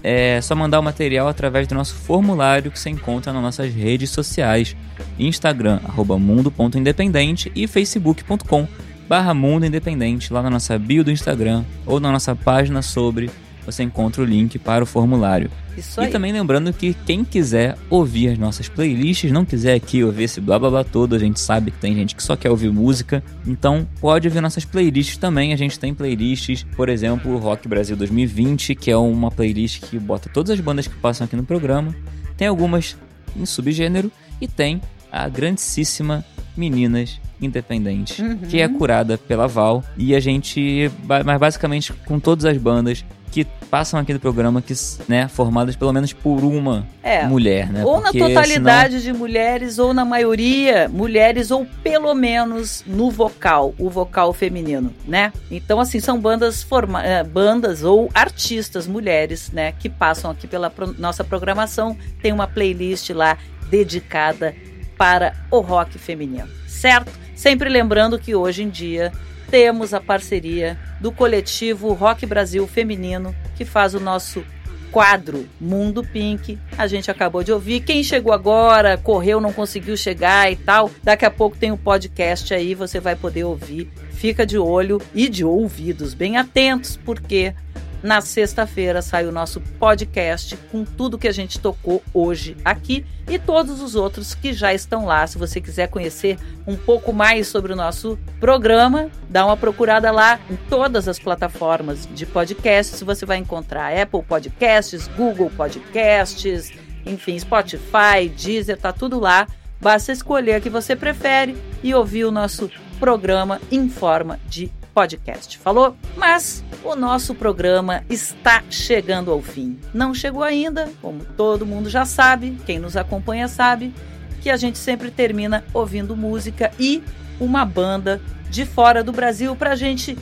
É 0.04 0.40
só 0.40 0.56
mandar 0.56 0.80
o 0.80 0.84
material 0.84 1.28
através 1.28 1.68
do 1.68 1.76
nosso 1.76 1.96
formulário 1.96 2.72
que 2.72 2.80
você 2.80 2.90
encontra 2.90 3.34
nas 3.34 3.42
nossas 3.42 3.74
redes 3.74 4.12
sociais: 4.12 4.76
Instagram, 5.18 5.80
arroba 5.84 6.18
mundo.independente 6.18 7.52
e 7.56 7.68
facebook.com 7.68 8.68
barra 9.10 9.34
mundo 9.34 9.66
independente. 9.66 10.32
Lá 10.32 10.44
na 10.44 10.50
nossa 10.50 10.78
bio 10.78 11.04
do 11.04 11.12
Instagram 11.12 11.66
ou 11.86 12.00
na 12.00 12.12
nossa 12.12 12.36
página 12.36 12.82
sobre, 12.82 13.30
você 13.72 13.84
encontra 13.84 14.22
o 14.22 14.26
link 14.26 14.58
para 14.60 14.84
o 14.84 14.88
formulário. 14.88 15.50
Isso 15.78 16.02
E 16.02 16.06
aí. 16.06 16.12
também 16.12 16.32
lembrando 16.34 16.74
que 16.74 16.94
quem 17.06 17.24
quiser 17.24 17.78
ouvir 17.90 18.30
as 18.30 18.38
nossas 18.38 18.68
playlists, 18.68 19.32
não 19.32 19.46
quiser 19.46 19.74
aqui 19.76 20.04
ouvir 20.04 20.24
esse 20.24 20.42
blá 20.42 20.58
blá 20.60 20.70
blá 20.70 20.84
todo, 20.84 21.16
a 21.16 21.20
gente 21.20 21.40
sabe 21.40 21.72
que 21.72 21.78
tem 21.78 21.94
gente 21.96 22.16
que 22.16 22.24
só 22.24 22.36
quer 22.36 22.50
ouvir 22.50 22.72
música, 22.72 23.24
então 23.48 23.88
pode 24.02 24.28
ouvir 24.28 24.42
nossas 24.42 24.66
playlists 24.66 25.18
também. 25.18 25.54
A 25.54 25.58
gente 25.58 25.80
tem 25.80 25.94
playlists, 25.94 26.64
por 26.76 26.90
exemplo, 26.90 27.38
Rock 27.38 27.68
Brasil 27.68 27.96
2020, 27.96 28.76
que 28.76 28.92
é 28.92 28.98
uma 28.98 29.32
playlist 29.32 29.82
que 29.82 29.98
bota 29.98 30.30
todas 30.34 30.52
as 30.52 30.60
bandas 30.60 30.88
que 30.88 30.96
passam 30.96 31.26
aqui 31.26 31.36
no 31.36 31.44
programa. 31.44 31.96
Tem 32.36 32.48
algumas 32.48 32.98
em 33.38 33.46
subgênero 33.46 34.12
e 34.42 34.48
tem 34.48 34.82
a 35.12 35.28
grandíssima 35.30 36.26
Meninas 36.58 37.20
Independentes, 37.42 38.20
Uhum. 38.20 38.38
que 38.38 38.60
é 38.60 38.68
curada 38.68 39.18
pela 39.18 39.48
Val. 39.48 39.82
E 39.98 40.14
a 40.14 40.20
gente, 40.20 40.92
mas 41.26 41.40
basicamente 41.40 41.94
com 41.94 42.20
todas 42.20 42.44
as 42.44 42.58
bandas 42.58 43.06
que 43.32 43.46
passam 43.70 44.00
aqui 44.00 44.12
no 44.14 44.20
programa, 44.20 44.62
que, 44.62 44.74
né, 45.08 45.28
formadas 45.28 45.76
pelo 45.76 45.94
menos 45.94 46.12
por 46.12 46.44
uma 46.44 46.88
É. 47.04 47.26
mulher, 47.28 47.72
né? 47.72 47.86
Ou 47.86 47.98
na 48.02 48.12
Porque 48.12 48.20
totalidade 48.20 49.02
de 49.04 49.14
mulheres, 49.14 49.78
ou 49.78 49.94
na 49.94 50.04
maioria 50.04 50.90
mulheres, 50.90 51.52
ou 51.52 51.66
pelo 51.84 52.14
menos 52.16 52.84
no 52.88 53.12
vocal, 53.12 53.76
o 53.78 53.90
vocal 53.90 54.34
feminino, 54.34 54.92
né? 55.08 55.32
Então, 55.52 55.80
assim, 55.80 56.00
são 56.00 56.20
bandas, 56.20 56.64
forma 56.64 57.04
eh, 57.06 57.24
bandas 57.24 57.84
ou 57.84 58.10
artistas 58.14 58.88
mulheres, 58.88 59.52
né, 59.52 59.72
que 59.74 59.88
passam 59.88 60.32
aqui 60.32 60.48
pela 60.48 60.70
pro- 60.70 60.96
nossa 60.98 61.24
programação. 61.24 61.96
Tem 62.22 62.32
uma 62.34 62.48
playlist 62.48 63.12
lá 63.12 63.38
dedicada 63.70 64.56
para 64.98 65.34
o 65.52 65.60
rock 65.60 65.98
feminino, 66.00 66.48
certo? 66.68 67.12
Sempre 67.36 67.70
lembrando 67.70 68.18
que 68.20 68.36
hoje 68.36 68.64
em 68.64 68.70
dia 68.70 69.12
temos 69.50 69.94
a 69.94 70.00
parceria 70.00 70.78
do 71.00 71.12
coletivo 71.12 71.94
Rock 71.94 72.26
Brasil 72.26 72.66
Feminino, 72.68 73.36
que 73.56 73.66
faz 73.66 73.94
o 73.94 74.00
nosso 74.00 74.44
quadro 74.92 75.48
Mundo 75.60 76.04
Pink. 76.04 76.58
A 76.78 76.88
gente 76.88 77.10
acabou 77.12 77.44
de 77.44 77.52
ouvir. 77.52 77.82
Quem 77.82 78.04
chegou 78.04 78.34
agora, 78.34 78.98
correu, 78.98 79.40
não 79.40 79.54
conseguiu 79.54 79.96
chegar 79.96 80.52
e 80.52 80.56
tal, 80.56 80.90
daqui 81.04 81.26
a 81.26 81.32
pouco 81.32 81.58
tem 81.58 81.72
o 81.72 81.78
podcast 81.78 82.54
aí, 82.54 82.76
você 82.76 83.00
vai 83.00 83.16
poder 83.16 83.44
ouvir. 83.44 83.90
Fica 84.12 84.46
de 84.46 84.58
olho 84.58 85.02
e 85.14 85.30
de 85.30 85.46
ouvidos 85.46 86.14
bem 86.14 86.38
atentos, 86.38 86.98
porque 86.98 87.54
na 88.02 88.22
sexta-feira 88.22 89.02
sai 89.02 89.26
o 89.26 89.32
nosso 89.32 89.60
podcast 89.80 90.56
com 90.72 90.86
tudo 90.86 91.18
que 91.18 91.28
a 91.28 91.32
gente 91.32 91.60
tocou 91.60 92.02
hoje 92.14 92.56
aqui 92.64 93.06
e 93.28 93.38
todos 93.38 93.82
os 93.82 93.96
outros 93.96 94.34
que 94.34 94.54
já 94.54 94.74
estão 94.74 95.06
lá. 95.06 95.26
Se 95.28 95.38
você 95.38 95.60
quiser 95.60 95.88
conhecer 95.88 96.38
um 96.66 96.76
pouco 96.76 97.12
mais 97.14 97.48
sobre 97.48 97.74
o 97.74 97.76
nosso 97.76 98.18
programa, 98.40 99.10
dá 99.30 99.46
uma 99.46 99.58
procurada 99.58 100.12
lá 100.12 100.40
em 100.50 100.56
todas 100.70 101.08
as 101.08 101.20
plataformas 101.20 102.08
de 102.14 102.26
podcasts. 102.26 103.02
Você 103.02 103.26
vai 103.26 103.38
encontrar 103.38 103.98
Apple 103.98 104.24
Podcasts, 104.24 105.08
Google 105.10 105.52
Podcasts, 105.56 106.72
enfim, 107.06 107.38
Spotify, 107.38 108.30
Deezer, 108.36 108.78
tá 108.78 108.94
tudo 108.94 109.20
lá. 109.20 109.48
Basta 109.82 110.12
escolher 110.12 110.56
a 110.56 110.62
que 110.62 110.70
você 110.70 110.96
prefere 110.96 111.56
e 111.82 111.94
ouvir 111.94 112.26
o 112.26 112.32
nosso 112.32 112.70
programa 113.00 113.62
em 113.72 113.88
forma 113.88 114.40
de 114.48 114.72
podcast. 114.94 115.58
Falou? 115.58 115.96
Mas 116.16 116.64
o 116.84 116.96
nosso 116.96 117.36
programa 117.36 118.04
está 118.10 118.64
chegando 118.70 119.32
ao 119.32 119.42
fim. 119.42 119.80
Não 119.94 120.14
chegou 120.14 120.44
ainda, 120.44 120.90
como 121.02 121.24
todo 121.24 121.66
mundo 121.66 121.90
já 121.90 122.06
sabe, 122.06 122.58
quem 122.66 122.80
nos 122.80 122.98
acompanha 122.98 123.48
sabe, 123.48 123.94
que 124.42 124.50
a 124.50 124.58
gente 124.58 124.78
sempre 124.78 125.12
termina 125.12 125.64
ouvindo 125.74 126.16
música 126.16 126.72
e 126.80 127.04
uma 127.40 127.66
banda 127.66 128.22
de 128.50 128.66
fora 128.66 129.04
do 129.04 129.12
Brasil 129.12 129.56
para 129.56 129.72
a 129.72 129.76
gente 129.76 130.18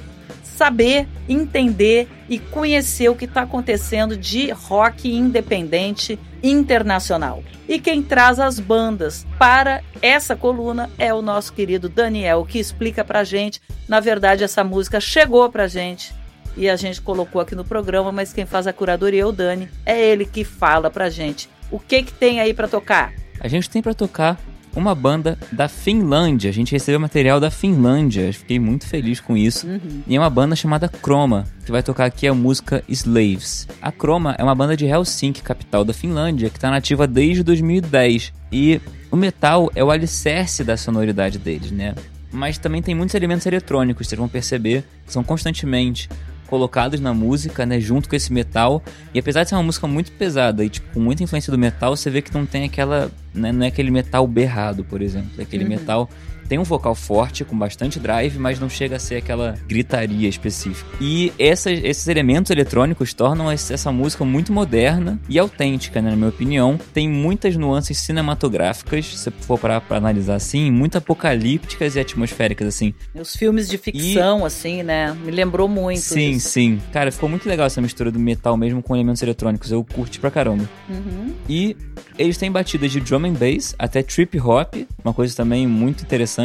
saber, 0.58 1.08
entender 1.30 2.10
e 2.28 2.39
conhecer 2.39 3.10
o 3.10 3.16
que 3.16 3.26
está 3.26 3.43
acontecendo 3.43 4.18
de 4.18 4.49
rock 4.49 5.10
independente 5.10 6.20
internacional. 6.41 7.43
E 7.70 7.80
quem 7.80 8.01
traz 8.01 8.39
as 8.39 8.60
bandas 8.60 9.26
para 9.38 9.84
essa 10.01 10.36
coluna 10.36 10.89
é 10.97 11.14
o 11.14 11.22
nosso 11.22 11.53
querido 11.53 11.88
Daniel, 11.88 12.45
que 12.45 12.58
explica 12.58 13.05
pra 13.05 13.24
gente. 13.24 13.62
Na 13.88 13.99
verdade, 13.99 14.43
essa 14.43 14.64
música 14.64 14.99
chegou 14.99 15.49
pra 15.49 15.68
gente 15.68 16.14
e 16.55 16.68
a 16.68 16.76
gente 16.76 17.01
colocou 17.01 17.39
aqui 17.39 17.55
no 17.55 17.64
programa, 17.64 18.12
mas 18.12 18.34
quem 18.34 18.45
faz 18.45 18.66
a 18.66 18.74
curadoria 18.74 19.22
é 19.22 19.26
o 19.26 19.32
Dani. 19.32 19.70
É 19.86 20.01
ele 20.01 20.26
que 20.26 20.43
fala 20.43 20.89
pra 20.89 21.10
gente. 21.10 21.47
O 21.70 21.80
que 21.80 22.01
que 22.01 22.14
tem 22.14 22.39
aí 22.39 22.53
pra 22.53 22.68
tocar? 22.68 23.14
A 23.39 23.47
gente 23.47 23.70
tem 23.70 23.82
pra 23.82 23.93
tocar 23.93 24.39
uma 24.78 24.93
banda 24.93 25.38
da 25.51 25.67
Finlândia. 25.67 26.51
A 26.51 26.53
gente 26.53 26.71
recebeu 26.71 26.99
material 26.99 27.39
da 27.39 27.49
Finlândia. 27.49 28.32
Fiquei 28.32 28.59
muito 28.59 28.86
feliz 28.86 29.19
com 29.19 29.36
isso. 29.36 29.67
E 30.05 30.15
é 30.15 30.19
uma 30.19 30.30
banda 30.30 30.55
chamada 30.55 30.88
Chroma, 31.01 31.45
que 31.65 31.71
vai 31.71 31.82
tocar 31.82 32.05
aqui 32.05 32.28
a 32.28 32.34
música 32.34 32.84
Slaves. 32.88 33.67
A 33.82 33.91
Chroma 33.91 34.36
é 34.38 34.43
uma 34.43 34.53
banda 34.53 34.78
de 34.78 34.86
Helsinki, 34.86 35.41
capital 35.41 35.84
da 35.84 35.93
Finlândia, 35.93 36.49
que 36.51 36.57
está 36.57 36.69
nativa 36.69 37.07
desde 37.07 37.41
2010. 37.41 38.32
E 38.51 38.80
o 39.09 39.15
metal 39.15 39.71
é 39.73 39.84
o 39.84 39.89
alicerce 39.89 40.63
da 40.63 40.78
sonoridade 40.78 41.39
deles, 41.39 41.71
né? 41.71 41.95
Mas 42.32 42.59
também 42.59 42.84
tem 42.84 42.93
muitos 42.93 43.15
elementos 43.15 43.47
eletrônicos, 43.47 44.07
vocês 44.07 44.19
vão 44.19 44.30
perceber, 44.30 44.84
que 45.07 45.11
são 45.11 45.23
constantemente 45.23 46.07
colocados 46.48 47.00
na 47.00 47.14
música, 47.14 47.66
né, 47.66 47.80
junto 47.80 48.10
com 48.10 48.16
esse 48.16 48.32
metal. 48.34 48.82
E 49.14 49.20
apesar 49.20 49.43
de 49.43 49.50
ser 49.50 49.56
uma 49.56 49.64
música 49.64 49.86
muito 49.88 50.12
pesada 50.14 50.64
e 50.64 50.70
tipo 50.70 50.88
com 50.93 51.00
muita 51.00 51.22
influência 51.24 51.52
do 51.52 51.58
metal, 51.58 51.95
você 51.95 52.10
vê 52.10 52.22
que 52.22 52.34
não 52.34 52.45
tem 52.45 52.64
aquela, 52.64 53.12
né, 53.34 53.52
não 53.52 53.64
é 53.64 53.68
aquele 53.68 53.91
metal 53.91 54.26
berrado, 54.26 54.84
por 54.84 55.02
exemplo, 55.02 55.30
é 55.38 55.43
aquele 55.43 55.64
Uhum. 55.64 55.70
metal 55.70 56.10
tem 56.48 56.58
um 56.58 56.64
vocal 56.64 56.95
forte, 56.95 57.43
com 57.43 57.58
bastante 57.58 58.00
drive, 58.00 58.38
mas 58.38 58.60
não 58.60 58.70
chega 58.70 58.95
a 58.95 59.00
ser 59.00 59.16
aquela 59.16 59.56
gritaria 59.68 60.28
específica. 60.28 60.89
E 61.00 61.32
essas, 61.38 61.80
esses 61.84 62.08
elementos 62.08 62.52
eletrônicos 62.52 63.14
tornam 63.14 63.52
essa 63.52 63.91
música 63.91 64.24
muito 64.24 64.52
moderna 64.52 65.20
e 65.30 65.38
autêntica, 65.38 66.02
né, 66.02 66.12
na 66.12 66.16
minha 66.16 66.30
opinião. 66.30 66.80
Tem 66.93 67.10
muitas 67.10 67.56
nuances 67.56 67.98
cinematográficas, 67.98 69.06
se 69.06 69.18
você 69.18 69.32
for 69.32 69.60
parar 69.60 69.82
pra 69.82 69.98
analisar 69.98 70.36
assim, 70.36 70.72
muito 70.72 70.98
apocalípticas 70.98 71.95
e 71.95 72.00
atmosféricas, 72.00 72.68
assim. 72.68 72.93
Os 73.14 73.36
filmes 73.36 73.68
de 73.68 73.78
ficção, 73.78 74.41
e... 74.41 74.43
assim, 74.43 74.84
né? 74.84 75.16
Me 75.24 75.32
lembrou 75.32 75.68
muito. 75.68 76.00
Sim, 76.00 76.39
sim. 76.39 76.82
Cara, 76.91 77.12
ficou 77.12 77.30
muito 77.30 77.48
legal 77.48 77.68
essa 77.68 77.82
mistura 77.82 78.12
do 78.12 78.20
metal 78.20 78.56
mesmo 78.58 78.82
com 78.82 78.95
elementos 78.95 79.22
eletrônicos. 79.22 79.72
Eu 79.72 79.84
curti 79.84 80.20
pra 80.20 80.32
caramba. 80.32 80.68
Uhum. 80.89 81.34
E 81.50 81.76
eles 82.18 82.38
têm 82.38 82.52
batidas 82.52 82.91
de 82.91 83.00
drum 83.00 83.26
and 83.26 83.34
bass 83.34 83.76
até 83.78 84.02
trip 84.02 84.39
hop, 84.39 84.76
uma 85.04 85.14
coisa 85.14 85.36
também 85.36 85.68
muito 85.68 86.04
interessante, 86.04 86.36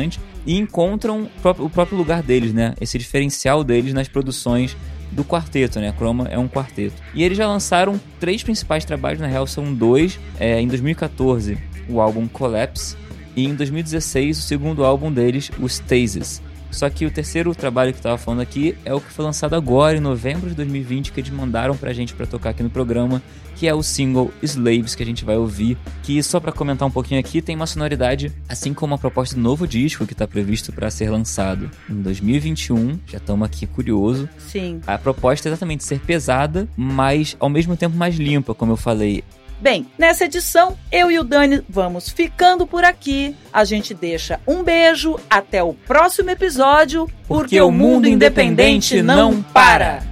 e 0.47 0.57
encontram 0.57 1.29
o 1.59 1.71
próprio 1.71 1.97
lugar 1.97 2.23
deles, 2.23 2.53
né? 2.53 2.75
Esse 2.81 2.99
diferencial 2.99 3.63
deles 3.63 3.95
nas 3.95 4.09
produções 4.09 4.77
do 5.11 5.25
quarteto, 5.25 5.79
né? 5.79 5.93
Chroma 5.97 6.29
é 6.29 6.39
um 6.39 6.49
quarteto. 6.49 6.95
E 7.15 7.23
eles 7.23 7.39
já 7.39 7.47
lançaram 7.47 8.01
três 8.19 8.43
principais 8.43 8.85
trabalhos, 8.85 9.21
na 9.21 9.27
real 9.27 9.47
são 9.47 9.73
dois. 9.73 10.19
É, 10.39 10.61
em 10.61 10.67
2014, 10.67 11.59
o 11.89 12.01
álbum 12.01 12.27
Collapse, 12.27 12.97
e 13.37 13.47
em 13.47 13.55
2016, 13.55 14.39
o 14.39 14.43
segundo 14.43 14.85
álbum 14.85 15.13
deles, 15.13 15.51
o 15.59 15.67
Stasis. 15.67 16.43
Só 16.73 16.89
que 16.91 17.07
o 17.07 17.11
terceiro 17.11 17.55
trabalho 17.55 17.93
que 17.93 17.99
eu 17.99 18.03
tava 18.03 18.19
falando 18.19 18.41
aqui 18.41 18.77
é 18.85 18.93
o 18.93 19.01
que 19.01 19.13
foi 19.13 19.25
lançado 19.25 19.55
agora, 19.55 19.97
em 19.97 20.01
novembro 20.01 20.49
de 20.49 20.57
2020, 20.57 21.13
que 21.13 21.21
eles 21.21 21.31
mandaram 21.31 21.77
pra 21.77 21.93
gente 21.93 22.15
pra 22.15 22.27
tocar 22.27 22.51
aqui 22.51 22.63
no 22.63 22.71
programa, 22.71 23.23
que 23.55 23.69
é 23.69 23.75
o 23.75 23.83
single 23.83 24.33
Slaves, 24.43 24.95
que 24.95 25.03
a 25.03 25.07
gente 25.07 25.25
vai 25.25 25.37
ouvir. 25.37 25.77
Que, 26.03 26.21
só 26.23 26.41
para 26.41 26.51
comentar 26.51 26.89
um 26.89 26.91
pouquinho 26.91 27.21
aqui, 27.21 27.43
tem 27.43 27.55
uma 27.55 27.67
sonoridade, 27.67 28.33
assim 28.49 28.73
como 28.73 28.95
a 28.95 28.99
proposta 28.99 29.37
do 29.37 29.41
novo 29.41 29.69
disco 29.69 30.07
que 30.07 30.15
tá 30.15 30.27
previsto 30.27 30.73
para 30.73 30.91
ser 30.91 31.11
lançado 31.11 31.71
em 31.89 32.01
2021. 32.01 32.99
Já 33.07 33.19
estamos 33.19 33.47
aqui 33.47 33.67
curioso. 33.67 34.29
Sim. 34.39 34.81
A 34.87 34.97
proposta 34.97 35.49
é 35.49 35.51
exatamente 35.51 35.85
ser 35.85 36.01
pesada, 36.01 36.67
mas 36.77 37.37
ao 37.39 37.51
mesmo 37.51 37.77
tempo 37.77 37.97
mais 37.97 38.17
limpa, 38.17 38.55
como 38.55 38.73
eu 38.73 38.77
falei. 38.77 39.23
Bem, 39.63 39.87
nessa 39.97 40.25
edição, 40.25 40.77
eu 40.91 41.09
e 41.09 41.21
o 41.21 41.23
Dani 41.23 41.63
vamos 41.69 42.09
ficando 42.09 42.67
por 42.67 42.83
aqui. 42.83 43.37
A 43.53 43.63
gente 43.63 43.95
deixa 43.95 44.41
um 44.45 44.65
beijo, 44.65 45.17
até 45.31 45.63
o 45.63 45.73
próximo 45.73 46.31
episódio, 46.31 47.07
porque, 47.29 47.43
porque 47.43 47.61
o 47.61 47.71
mundo 47.71 48.09
independente 48.09 49.01
não 49.03 49.41
para. 49.41 50.12